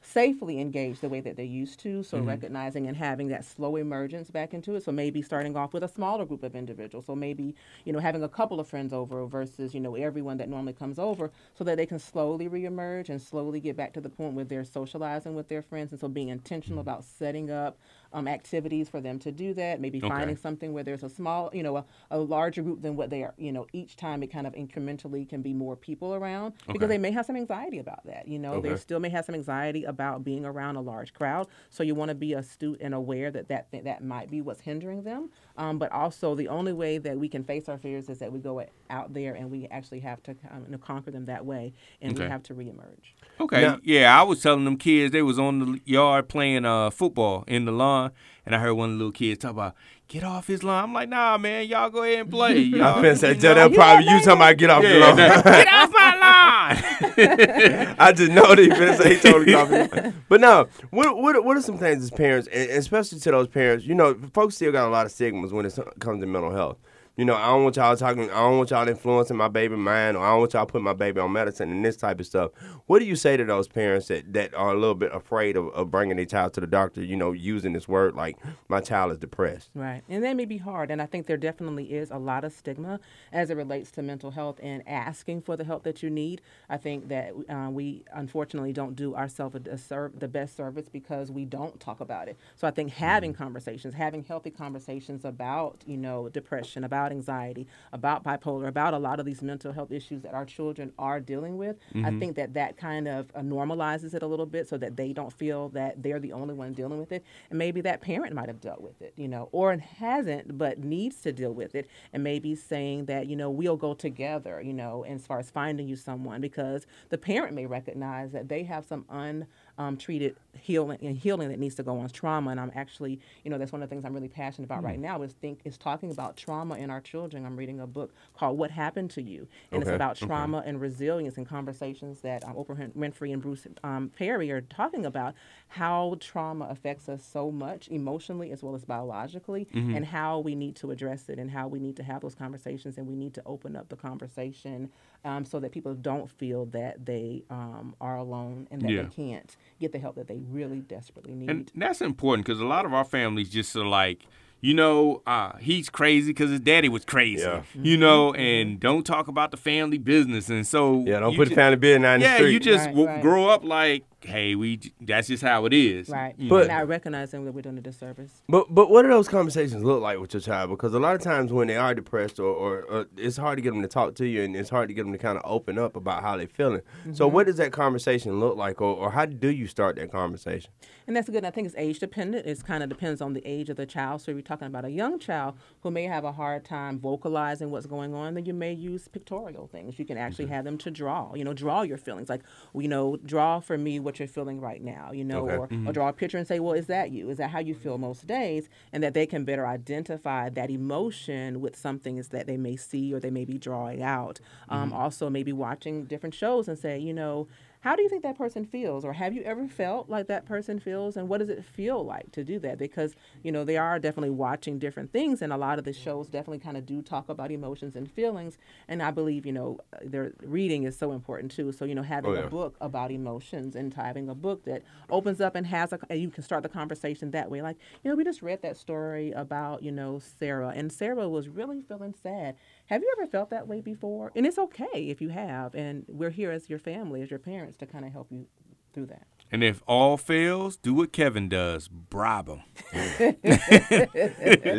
[0.06, 2.02] safely engage the way that they used to.
[2.02, 2.22] So Mhm.
[2.22, 4.84] recognizing and having that slow emergence back into it.
[4.84, 7.06] So maybe starting off with a smaller group of individuals.
[7.06, 7.54] So maybe,
[7.84, 10.98] you know, having a couple of friends over versus, you know, everyone that normally comes
[10.98, 14.44] over so that they can slowly reemerge and slowly get back to the point where
[14.44, 15.90] they're socializing with their friends.
[15.92, 17.76] And so being intentional about setting up
[18.16, 20.08] um, activities for them to do that, maybe Okay.
[20.08, 23.22] finding something where there's a small, you know, a, a larger group than what they
[23.22, 26.88] are, you know, each time it kind of incrementally can be more people around because
[26.88, 28.26] they may have some anxiety about that.
[28.26, 31.46] You know, they still may have some anxiety about being around a large crowd.
[31.68, 34.60] So you want to be astute and aware that that, that, that might be what's
[34.62, 35.28] hindering them.
[35.58, 38.38] Um, but also, the only way that we can face our fears is that we
[38.40, 41.74] go out there and we actually have to um, you know, conquer them that way
[42.00, 42.24] and Okay.
[42.24, 43.12] we have to reemerge.
[43.38, 46.88] Okay, Now- yeah, I was telling them kids they was on the yard playing uh
[46.90, 48.05] football in the lawn,
[48.44, 49.74] and I heard one of the little kids talk about
[50.08, 50.84] get off his lawn.
[50.84, 52.58] I'm like, nah, man, y'all go ahead and play.
[52.76, 55.16] Y'all, finna say, Joe, that probably you talking about get off the lawn.
[55.16, 57.96] get off my lawn.
[57.98, 60.14] I just know that he finna say he totally off.
[60.28, 63.84] But no, what, what, what are some things as parents, and especially to those parents,
[63.84, 66.78] you know, folks still got a lot of stigmas when it comes to mental health.
[67.16, 70.18] You know, I don't want y'all talking, I don't want y'all influencing my baby mind,
[70.18, 72.50] or I don't want y'all putting my baby on medicine and this type of stuff.
[72.84, 75.68] What do you say to those parents that, that are a little bit afraid of,
[75.68, 78.36] of bringing their child to the doctor, you know, using this word like,
[78.68, 79.70] my child is depressed?
[79.74, 80.02] Right.
[80.10, 80.90] And that may be hard.
[80.90, 83.00] And I think there definitely is a lot of stigma
[83.32, 86.42] as it relates to mental health and asking for the help that you need.
[86.68, 91.46] I think that uh, we unfortunately don't do ourselves serv- the best service because we
[91.46, 92.36] don't talk about it.
[92.56, 97.66] So I think having conversations, having healthy conversations about, you know, depression, about about anxiety,
[97.92, 101.56] about bipolar, about a lot of these mental health issues that our children are dealing
[101.56, 102.18] with, I Mhm.
[102.18, 105.32] think that that kind of uh, normalizes it a little bit so that they don't
[105.32, 107.22] feel that they're the only one dealing with it.
[107.50, 111.20] And maybe that parent might have dealt with it, you know, or hasn't but needs
[111.22, 111.86] to deal with it.
[112.12, 115.86] And maybe saying that, you know, we'll go together, you know, as far as finding
[115.88, 119.46] you someone because the parent may recognize that they have some un
[119.78, 122.50] um, treated healing and healing that needs to go on trauma.
[122.50, 124.98] And I'm actually, you know, that's one of the things I'm really passionate about right
[124.98, 127.44] now is think is talking about trauma in our children.
[127.46, 130.26] I'm reading a book called What Happened to You, and it's Okay, about okay.
[130.26, 135.06] trauma and resilience and conversations that um, Oprah Winfrey and Bruce um, Perry are talking
[135.06, 135.34] about
[135.68, 139.96] how trauma affects us so much emotionally as well as biologically, Mhm.
[139.96, 142.98] and how we need to address it and how we need to have those conversations
[142.98, 144.90] and we need to open up the conversation
[145.24, 149.02] um, so that people don't feel that they um, are alone and that Yeah.
[149.02, 151.50] they can't get the help that they really desperately need.
[151.50, 154.24] And that's important because a lot of our families just are like,
[154.60, 157.62] you know, uh, he's crazy because his daddy was crazy, Yeah.
[157.74, 160.48] you know, and don't talk about the family business.
[160.48, 162.86] And so, Yeah, don't you put the family business out in the Yeah, you just
[162.86, 163.22] Right, w- right.
[163.22, 166.08] grow up like, hey, we that's just how it is.
[166.08, 166.34] Right.
[166.38, 168.42] you But- and I recognize that we're doing a disservice.
[168.48, 170.70] But but what do those conversations look like with your child?
[170.70, 173.62] Because a lot of times when they are depressed or, or, or it's hard to
[173.62, 175.42] get them to talk to you and it's hard to get them to kind of
[175.44, 176.82] open up about how they're feeling.
[177.12, 177.32] So Mhm.
[177.32, 180.70] what does that conversation look like or, or how do you start that conversation?
[181.06, 181.44] And that's good.
[181.44, 182.46] I think it's age dependent.
[182.46, 184.22] It kind of depends on the age of the child.
[184.22, 187.70] So if you're talking about a young child who may have a hard time vocalizing
[187.70, 189.98] what's going on, then you may use pictorial things.
[190.00, 191.32] You can actually have them to draw.
[191.34, 192.28] You know, draw your feelings.
[192.28, 192.42] Like,
[192.74, 195.12] you know, draw for me what you're feeling right now.
[195.12, 195.56] You know, Okay.
[195.56, 195.88] or, Mhm.
[195.88, 197.30] or draw a picture and say, well, is that you?
[197.30, 198.68] Is that how you feel most days?
[198.92, 203.12] And that they can better identify that emotion with something is that they may see
[203.12, 204.40] or they may be drawing out.
[204.68, 204.96] Um, Mhm.
[204.96, 207.46] Also, maybe watching different shows and say, you know,
[207.86, 210.80] how do you think that person feels or have you ever felt like that person
[210.80, 212.78] feels and what does it feel like to do that?
[212.78, 213.14] Because
[213.44, 216.58] you know they are definitely watching different things and a lot of the shows definitely
[216.58, 218.58] kind of do talk about emotions and feelings
[218.88, 221.70] and i believe you know their reading is so important too.
[221.70, 222.46] So you know having Oh, yeah.
[222.46, 226.20] a book about emotions and having a book that opens up and has a and
[226.20, 227.62] you can start the conversation that way.
[227.62, 231.48] Like you know we just read that story about you know sarah and sarah was
[231.48, 232.56] really feeling sad
[232.86, 236.30] have you ever felt that way before and it's okay if you have and we're
[236.30, 238.46] here as your family as your parents to kind of help you
[238.92, 242.62] through that And if all fails, do what Kevin does: bribe them.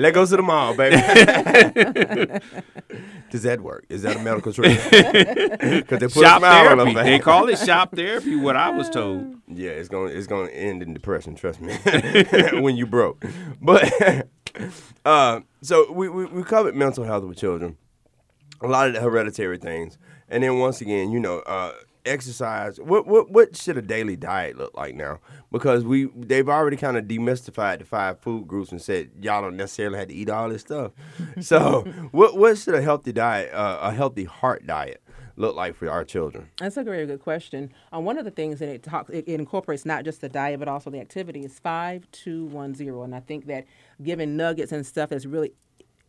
[0.04, 0.98] Let go to the mall, baby.
[3.30, 3.86] Does that work?
[3.90, 4.82] Is that a medical treatment?
[5.62, 7.10] Because they put Shop a smile on therapy.
[7.12, 8.36] They call it shop therapy.
[8.36, 9.36] What I was told.
[9.48, 11.36] Yeah, it's gonna it's gonna end in depression.
[11.36, 11.74] Trust me.
[12.60, 13.24] when you broke,
[13.62, 14.28] but
[15.06, 17.78] uh, so we, we we covered mental health with children,
[18.62, 19.98] a lot of the hereditary things,
[20.30, 21.74] and then once again, you know, uh,
[22.08, 22.80] exercise.
[22.80, 25.20] What what what should a daily diet look like now?
[25.52, 29.58] Because we they've already kind of demystified the five food groups and said y'all don't
[29.58, 30.92] necessarily have to eat all this stuff.
[31.42, 31.82] So
[32.12, 35.02] what what should a healthy diet, uh, a healthy heart diet,
[35.36, 36.50] look like for our children?
[36.58, 37.72] That's a very good question.
[37.92, 40.60] Um, one of the things that it talks, it, it incorporates not just the diet
[40.60, 43.66] but also the activity is five two one zero, and I think that
[44.02, 45.54] giving nuggets and stuff is really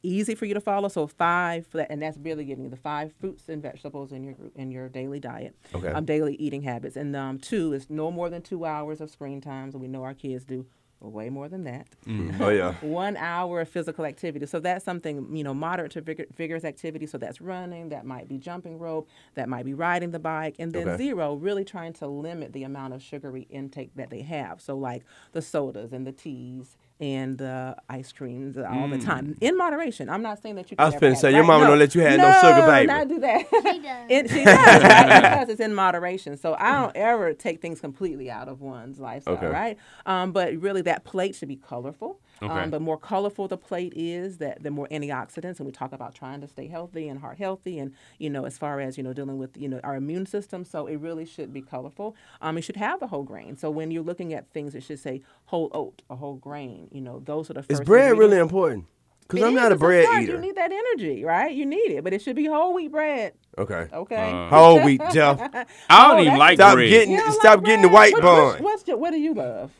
[0.02, 0.88] easy for you to follow.
[0.88, 4.70] So five, and that's really giving you the five fruits and vegetables in your in
[4.70, 5.88] your daily diet, Okay.
[5.88, 9.40] um, daily eating habits, and um, two is no more than two hours of screen
[9.40, 9.70] time.
[9.72, 10.66] So we know our kids do
[11.00, 11.86] way more than that.
[12.08, 12.40] Mm.
[12.40, 12.74] Oh, yeah.
[12.80, 14.46] One hour of physical activity.
[14.46, 17.06] So that's something, you know, moderate to vigor- vigorous activity.
[17.06, 20.56] So that's running, that might be jumping rope, that might be riding the bike.
[20.58, 20.96] And then Okay.
[21.04, 24.60] zero, really trying to limit the amount of sugary intake that they have.
[24.60, 29.04] So like the sodas and the teas and the ice creams all the Mm.
[29.04, 30.08] time in moderation.
[30.08, 30.76] I'm not saying that you.
[30.78, 31.46] I Can was never finna have say, it, your right?
[31.46, 31.70] mama no.
[31.70, 32.86] don't let you have no sugar, baby.
[32.86, 33.46] not do that.
[33.50, 34.06] She does.
[34.10, 35.22] It, she does, right?
[35.22, 36.36] because it's in moderation.
[36.36, 39.46] So I don't ever take things completely out of one's lifestyle, Okay.
[39.46, 39.78] right?
[40.06, 42.20] Um, but really, that plate should be colorful.
[42.42, 42.52] Okay.
[42.52, 45.58] Um, the more colorful the plate is, that the more antioxidants.
[45.58, 48.56] And we talk about trying to stay healthy and heart healthy, and you know, as
[48.58, 50.64] far as you know, dealing with you know our immune system.
[50.64, 52.14] So it really should be colorful.
[52.40, 53.56] Um, it should have the whole grain.
[53.56, 56.88] So when you're looking at things, it should say whole oat, a whole grain.
[56.92, 58.86] You know, those are the Is bread really important?
[59.28, 60.22] Because I'm not a bread start.
[60.22, 60.32] eater.
[60.32, 61.54] You need that energy, right?
[61.54, 63.34] You need it, but it should be whole wheat bread.
[63.58, 63.86] Okay.
[63.92, 64.30] Okay.
[64.32, 65.38] Uh, Whole wheat, Jeff.
[65.38, 66.88] I don't Oh, even that's- like Stop bread.
[66.88, 68.44] getting don't stop like getting the white What- bun.
[68.46, 69.70] What's, what's your, what do you love?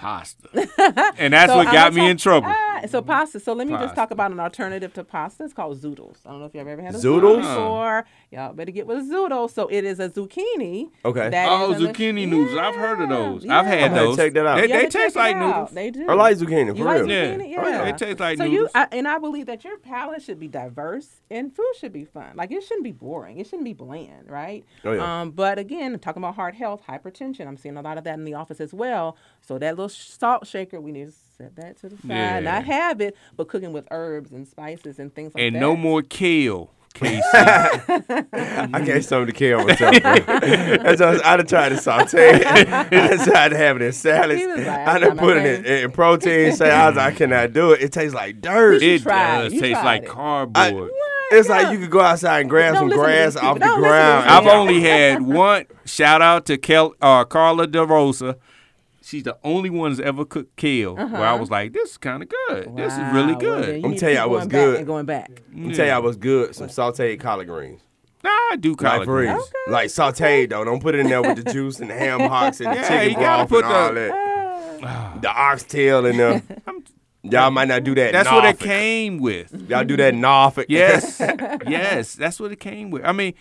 [0.00, 0.48] Pasta.
[1.18, 2.48] and that's So what got me in trouble.
[2.88, 3.40] So pasta.
[3.40, 5.44] So let me just talk about an alternative to pasta.
[5.44, 6.18] It's called zoodles.
[6.24, 7.20] I don't know if you've ever had a Zoodles?
[7.20, 8.04] zoodle before.
[8.30, 9.50] Y'all better get with a zoodle.
[9.50, 10.90] So it is a zucchini.
[11.04, 11.28] Okay.
[11.30, 12.56] that oh, is in the- zucchini noodles.
[12.56, 13.44] I've heard of those.
[13.44, 13.58] Yeah.
[13.58, 14.16] I've had I'm those.
[14.16, 14.56] check that out.
[14.60, 15.46] They, they taste like out?
[15.46, 15.70] noodles.
[15.72, 16.06] They do.
[16.08, 17.06] I like zucchini You for like real.
[17.08, 17.50] zucchini?
[17.50, 17.68] Yeah.
[17.68, 17.84] Yeah.
[17.84, 18.70] They taste like so noodles.
[18.74, 22.04] you I, and I believe that your palate should be diverse and food should be
[22.04, 22.32] fun.
[22.36, 23.38] Like it shouldn't be boring.
[23.38, 24.64] It shouldn't be bland, right?
[24.84, 25.20] Oh, yeah.
[25.20, 28.24] Um, but again, talking about heart health, hypertension, I'm seeing a lot of that in
[28.24, 29.16] the office as well.
[29.40, 32.08] So that little salt shaker, we need to set that to the side.
[32.08, 32.40] Yeah.
[32.40, 35.58] Not have it, but cooking with herbs and spices and things like and that.
[35.58, 37.22] And no more kale, Casey.
[37.34, 39.94] I gave some to kill myself.
[40.02, 42.18] That's what I, I done tried to saute.
[42.18, 42.46] it.
[42.46, 42.84] I
[43.16, 44.42] done tried to have it in salads.
[44.44, 46.98] Like, I "I'm done put it in, in protein salads.
[46.98, 47.80] I cannot do it.
[47.82, 48.82] It tastes like dirt.
[48.82, 49.44] it tried it.
[49.44, 50.08] does You taste tried like it.
[50.08, 50.90] cardboard.
[51.32, 53.82] It's like you could go outside and grab Don't some grass off the Don't listen
[53.84, 54.28] to ground.
[54.28, 55.64] I've only had one.
[55.84, 58.36] Shout out to Kel, uh, Carla DeRosa.
[59.10, 60.94] She's the only one that's ever cooked kale.
[60.94, 61.36] Where I uh-huh.
[61.38, 62.76] was like, this is kind of good.
[62.76, 63.64] This is really Wow, well, good.
[63.64, 64.76] then you I'm need to tell you, keep I was going back good.
[64.76, 65.30] And going back.
[65.48, 66.54] Let me tell you, I was good.
[66.54, 67.80] Some sauteed collard greens.
[68.22, 69.32] nah, I do Like collard for real.
[69.32, 69.50] greens.
[69.66, 70.62] Like sauteed though.
[70.64, 72.88] Don't put it in there with the juice and the ham hocks and the Yeah,
[72.88, 74.80] chicken you gotta broth put and all the- that.
[74.82, 75.18] Ah.
[75.20, 76.42] The oxtail in there.
[77.22, 78.12] Y'all might not do that.
[78.12, 79.68] That's what it came with.
[79.68, 80.66] Y'all do that in Norfolk.
[80.68, 81.20] Yes,
[81.66, 83.04] yes, that's what it came with.
[83.04, 83.34] I mean,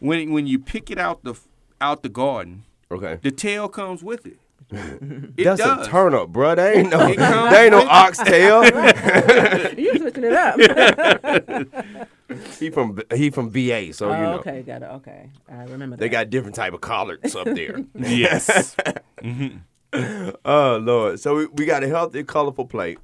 [0.00, 1.34] when when you pick it out the
[1.80, 3.18] out the garden, okay.
[3.22, 4.38] the tail comes with it.
[4.72, 5.86] It That's does.
[5.86, 6.54] a turnip, bro.
[6.54, 8.62] They ain't no, It they ain't no oxtail.
[9.78, 11.76] You switching it up.
[12.58, 14.86] he from he from VA, so oh, you know okay, got it.
[14.86, 16.12] Okay, I remember they that.
[16.12, 17.84] got different type of collards up there.
[17.94, 18.76] Yes.
[19.22, 20.30] Mm-hmm.
[20.44, 21.20] oh Lord!
[21.20, 22.98] So we, we got a healthy, colorful plate.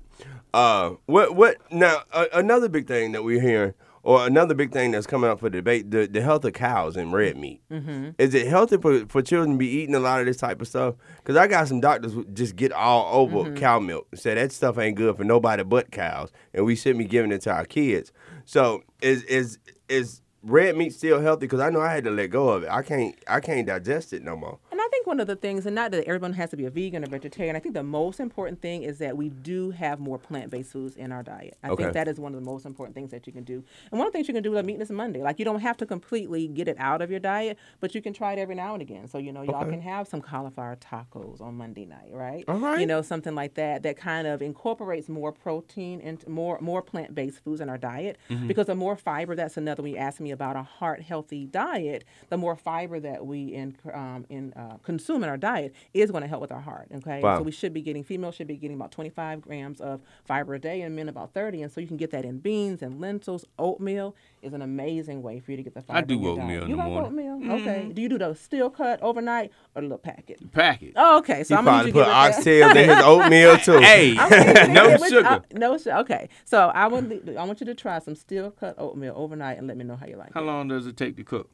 [0.54, 2.02] Uh, what what now?
[2.12, 3.74] Uh, another big thing that we're hearing,
[4.09, 7.12] or another big thing that's coming up for debate: the, the health of cows and
[7.12, 7.61] red meat.
[7.70, 8.11] Mm-hmm.
[8.18, 10.68] Is it healthy for, for children to be eating a lot of this type of
[10.68, 10.94] stuff?
[11.18, 13.56] Because I got some doctors who just get all over Mm-hmm.
[13.56, 17.00] cow milk and say that stuff ain't good for nobody but cows, and we shouldn't
[17.00, 18.11] be giving it to our kids.
[18.46, 19.59] So is is
[19.90, 21.40] is red meat still healthy?
[21.40, 22.70] Because I know I had to let go of it.
[22.70, 24.59] I can't I can't digest it no more.
[24.89, 27.05] I think one of the things, and not that everyone has to be a vegan
[27.05, 30.49] or vegetarian, I think the most important thing is that we do have more plant
[30.51, 31.59] based foods in our diet.
[31.62, 31.82] I Okay.
[31.82, 33.62] think that is one of the most important things that you can do.
[33.93, 35.61] And one of the things you can do with a Meatless Monday, like you don't
[35.61, 38.55] have to completely get it out of your diet, but you can try it every
[38.55, 39.07] now and again.
[39.09, 39.72] So, you know, y'all Okay.
[39.72, 42.45] can have some cauliflower tacos on Monday night, right?
[42.49, 42.80] All right.
[42.80, 47.14] You know, something like that that kind of incorporates more protein and more more plant
[47.14, 48.16] based foods in our diet.
[48.30, 48.47] Mm-hmm.
[48.49, 52.05] Because the more fiber, that's another when you ask me about a heart healthy diet,
[52.30, 56.22] the more fiber that we in, um, in uh, consume in our diet is going
[56.22, 56.88] to help with our heart.
[56.94, 57.38] Okay, Wow.
[57.38, 60.58] so we should be getting females should be getting about 25 grams of fiber a
[60.60, 61.62] day, and men about 30.
[61.62, 63.44] And so you can get that in beans and lentils.
[63.58, 65.98] Oatmeal is an amazing way for you to get the fiber.
[65.98, 66.62] I do in your oatmeal diet.
[66.64, 67.06] in you the like morning.
[67.10, 67.38] oatmeal?
[67.38, 67.50] Mm-hmm.
[67.68, 67.92] Okay.
[67.92, 70.52] Do you do the steel cut overnight or the little packet?
[70.52, 70.92] Packet.
[70.96, 71.44] Oh, okay.
[71.44, 72.74] So He I'm gonna probably need you put to get with that.
[72.74, 73.78] oxtails in his oatmeal too.
[73.84, 75.44] Hey, I'm gonna need you to no with- sugar.
[75.52, 75.96] no sugar.
[75.98, 76.28] Okay.
[76.44, 79.76] So I want I want you to try some steel cut oatmeal overnight and let
[79.76, 80.44] me know how you like How it.
[80.44, 81.50] How long does it take to cook?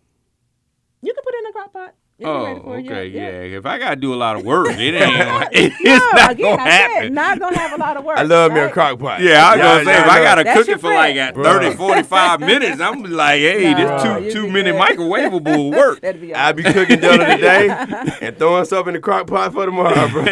[1.03, 1.95] You can put it in a crock pot.
[2.17, 2.91] It'll Oh, ready you.
[2.93, 3.59] okay, yeah.
[3.59, 5.19] If I gotta do a lot of work, it ain't.
[5.19, 7.15] gonna- It's No, not again, gonna I said happen.
[7.15, 8.19] not gonna have a lot of work.
[8.19, 9.21] I love me a crock pot.
[9.21, 11.75] Yeah, I was Y'all- gonna say if I gotta cook it for like at 30,
[11.75, 14.97] 45 minutes, I'm like, hey, No, this you'd two two minute good.
[14.99, 16.01] microwavable work.
[16.03, 17.69] That'd be I all be cooking dinner today
[18.21, 20.23] and throwing stuff in the crock pot for tomorrow, bro.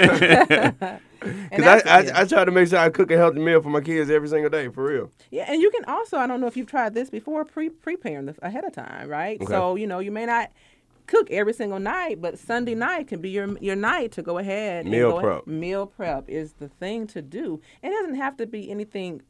[1.22, 2.20] Because I, I.
[2.22, 4.51] I try to make sure I cook a healthy meal for my kids every single
[4.51, 5.11] day, for real.
[5.30, 8.26] Yeah, and you can also, I don't know if you've tried this before, pre preparing
[8.26, 9.41] this ahead of time, right?
[9.41, 9.53] Okay.
[9.53, 10.51] So, you know, you may not
[11.13, 14.87] cook every single night, but Sunday night can be your your night to go ahead
[14.87, 15.47] Meal and go prep.
[15.47, 17.61] Meal prep is the thing to do.
[17.83, 19.23] It doesn't have to be anything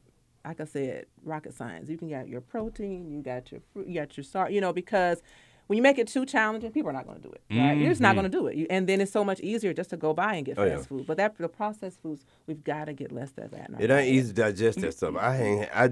[0.45, 1.89] like I said, rocket science.
[1.89, 4.73] You can get your protein, you got your fruit, you got your salt, you know,
[4.73, 5.23] because
[5.69, 7.41] when you make it too challenging, people are not going to do it.
[7.51, 7.79] Right?
[7.79, 8.57] You're just not going to do it.
[8.57, 10.65] You, and then it's so much easier just to go by and get Mm-hmm.
[10.73, 10.97] Oh, fast yeah.
[10.97, 11.07] food.
[11.07, 13.71] But that the processed foods, we've got to get less of that.
[13.79, 15.15] It ain't easy to digest that stuff.
[15.17, 15.91] I ain't, I,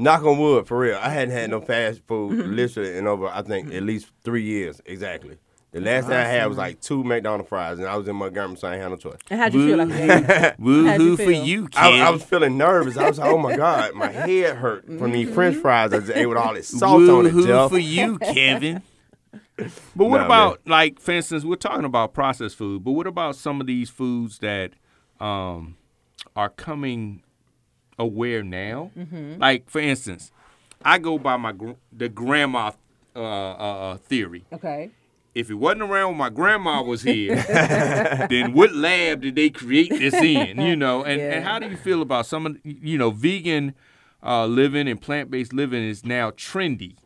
[0.00, 0.98] knock on wood, for real.
[1.00, 2.54] I hadn't had no fast food Mm-hmm.
[2.54, 5.36] literally in over, I think, at least three years, exactly.
[5.72, 8.56] The last thing I had was like two McDonald's fries, and I was in Montgomery,
[8.56, 9.18] so I ain't had no choice.
[9.30, 10.58] And how'd you feel after that?
[10.58, 11.78] Woo How'd you hoo for you, kid.
[11.78, 12.96] I, I was feeling nervous.
[12.96, 16.10] I was like, oh my God, my head hurt from these French fries I just
[16.10, 18.82] ate with all this salt on it, Woo-hoo for you, Kevin.
[19.94, 23.36] But what Nah, about like, for instance, we're talking about processed food, but what about
[23.36, 24.72] some of these foods that
[25.20, 25.76] um,
[26.34, 27.22] are coming
[28.00, 28.90] aware now?
[28.98, 29.40] Mm-hmm.
[29.40, 30.32] Like, for instance,
[30.82, 32.72] I go by my gr- the grandma
[33.14, 34.44] uh, uh, uh, theory.
[34.52, 34.90] Okay.
[35.32, 37.36] If it wasn't around when my grandma was here,
[38.30, 40.60] then what lab did they create this in?
[40.60, 43.74] You know, and, and how do you feel about some of you know vegan
[44.24, 46.96] uh, living and plant based living is now trendy.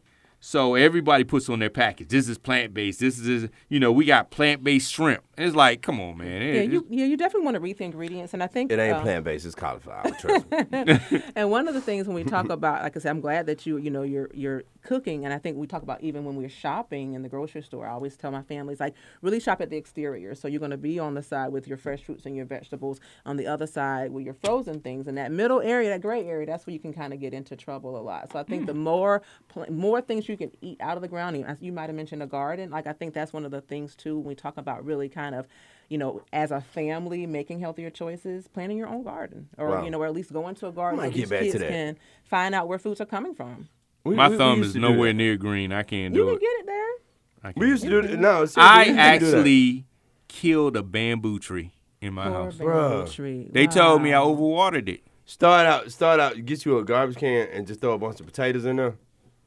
[0.47, 2.09] So everybody puts on their package.
[2.09, 3.01] This is plant based.
[3.01, 5.23] This is you know we got plant based shrimp.
[5.39, 6.43] And it's like, come on, man.
[6.43, 8.79] It- Yeah, you yeah you definitely want to read the ingredients, and I think It
[8.79, 11.23] ain't uh, plant based, it's cauliflower, trust me.
[11.35, 13.65] And one of the things when we talk about, like I said, I'm glad that
[13.65, 16.49] you you know you're you're cooking, and I think we talk about even when we're
[16.49, 17.87] shopping in the grocery store.
[17.87, 20.35] I always tell my families like really shop at the exterior.
[20.37, 23.01] So you're going to be on the side with your fresh fruits and your vegetables,
[23.27, 26.47] on the other side with your frozen things, and that middle area, that gray area,
[26.47, 28.31] that's where you can kind of get into trouble a lot.
[28.31, 31.37] So I think the more pl- more things you can eat out of the ground,
[31.37, 33.61] you- as you might have mentioned a garden, like I think that's one of the
[33.63, 35.49] things too when we talk about really kind of
[35.91, 39.85] you know, as a family, making healthier choices, planting your own garden, or Wow.
[39.85, 41.11] you know, or at least going to a garden where
[41.41, 43.69] kids can find out where foods are coming from.
[44.05, 45.15] We- My we- we thumb used is nowhere that.
[45.15, 45.73] near green.
[45.73, 46.33] I can't You do it.
[46.33, 47.51] You can get it there.
[47.51, 48.19] I We used to do it.
[48.19, 49.01] No, seriously, I we used to do that.
[49.39, 49.85] actually
[50.29, 52.55] killed a bamboo tree in my Poor house.
[52.57, 53.13] bamboo Bruh.
[53.13, 53.49] tree.
[53.51, 55.01] They told me I overwatered it.
[55.27, 56.45] Start out, start out.
[56.45, 58.95] Get you a garbage can and just throw a bunch of potatoes in there.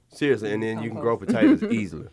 [0.09, 2.07] Seriously, and then you can grow potatoes easily.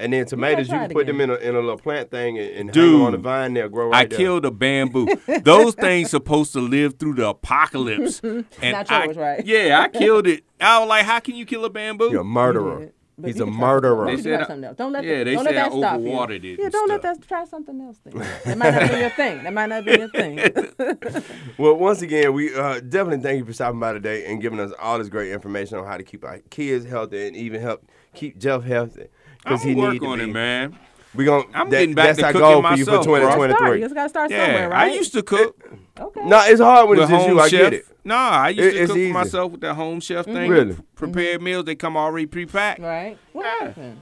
[0.00, 2.10] And then tomatoes, you try can it put them in a, in a little plant
[2.10, 3.54] thing and, and hang Dude, them on the vine.
[3.54, 4.16] They'll grow right I there.
[4.16, 5.08] killed a bamboo.
[5.42, 8.20] Those things supposed to live through the apocalypse.
[8.22, 9.44] and Not I, yours, right?
[9.44, 10.44] Yeah, I killed it.
[10.60, 12.10] I was like, how can you kill a bamboo?
[12.12, 12.92] You're a murderer.
[13.20, 14.08] But He's a can try something murderer.
[14.08, 14.22] else.
[14.22, 14.76] They You said something else.
[14.76, 16.22] Don't let yeah, that, they don't said let I that stop you.
[16.36, 17.18] it Yeah, don't let stuff.
[17.18, 17.98] that try something else.
[18.04, 18.28] Then.
[18.44, 19.42] That might not be your thing.
[19.42, 20.38] That might not be your thing.
[21.58, 24.70] Well, once again, we uh, definitely thank you for stopping by today and giving us
[24.80, 27.84] all this great information on how to keep our kids healthy and even help
[28.14, 29.08] keep Jeff healthy.
[29.44, 30.24] I'm he gonna need work on be.
[30.24, 30.78] it, man.
[31.14, 33.58] We gonna I'm that- getting back that's to our cooking goal for you for myself,
[33.58, 33.72] bro.
[33.72, 34.92] You just gotta start Yeah, somewhere, right?
[34.92, 35.56] I used to cook
[36.00, 36.24] Okay.
[36.24, 37.42] No, it's hard when with it's just home you.
[37.42, 37.60] I chef.
[37.60, 37.86] get it.
[38.04, 39.08] Nah, I used It- to cook easy.
[39.08, 40.34] for myself with that home chef mm-hmm.
[40.34, 40.50] thing.
[40.50, 40.76] Really?
[40.94, 41.44] Prepared mm-hmm.
[41.44, 42.80] meals, they come already pre-packed.
[42.80, 43.18] Right.
[43.32, 43.66] What Yeah.
[43.66, 43.98] happened?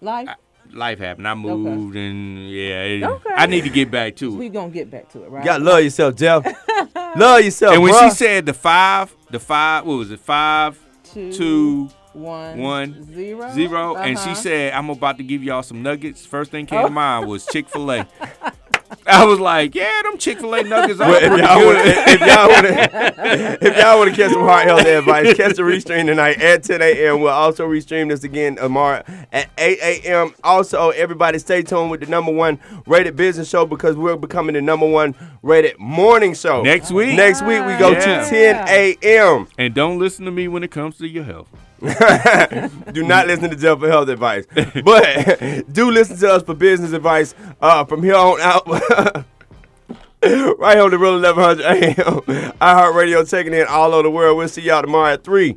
[0.00, 0.28] Life.
[0.72, 1.28] Life happened.
[1.28, 3.30] I moved, and yeah, it- Okay.
[3.34, 4.36] I need to get back to it.
[4.36, 5.42] we gonna get back to it, right?
[5.42, 6.44] You gotta love yourself, Jeff.
[7.16, 8.04] love yourself, and when bruh.
[8.04, 10.20] she said the five, the five, what was it?
[10.20, 14.34] Five, Two, two, one, one, zero, zero, and she Uh-huh.
[14.34, 16.84] said, "I'm about to give y'all some nuggets." First thing came Oh.
[16.84, 18.06] to mind was Chick Fil A.
[19.06, 21.86] I was like, "Yeah, them Chick Fil A nuggets are Well, if pretty y'all good."
[21.86, 26.40] if y'all wanna, if y'all wanna catch some heart health advice, catch the restream tonight
[26.40, 27.20] at 10 a.m.
[27.20, 29.02] We'll also restream this again tomorrow
[29.32, 30.34] at 8 a.m.
[30.44, 34.62] Also, everybody stay tuned with the number one rated business show because we're becoming the
[34.62, 37.16] number one rated morning show Next week.
[37.16, 38.22] Next week we go Yeah.
[38.24, 39.48] to 10 a.m.
[39.58, 41.48] and don't listen to me when it comes to your health.
[42.92, 44.46] do not listen to Jeff for health advice,
[44.82, 48.66] but do listen to us for business advice uh, from here on out.
[50.22, 52.54] right here on the Real 1100 AM.
[52.58, 54.38] iHeartRadio taking in all over the world.
[54.38, 55.56] We'll see y'all tomorrow at 3.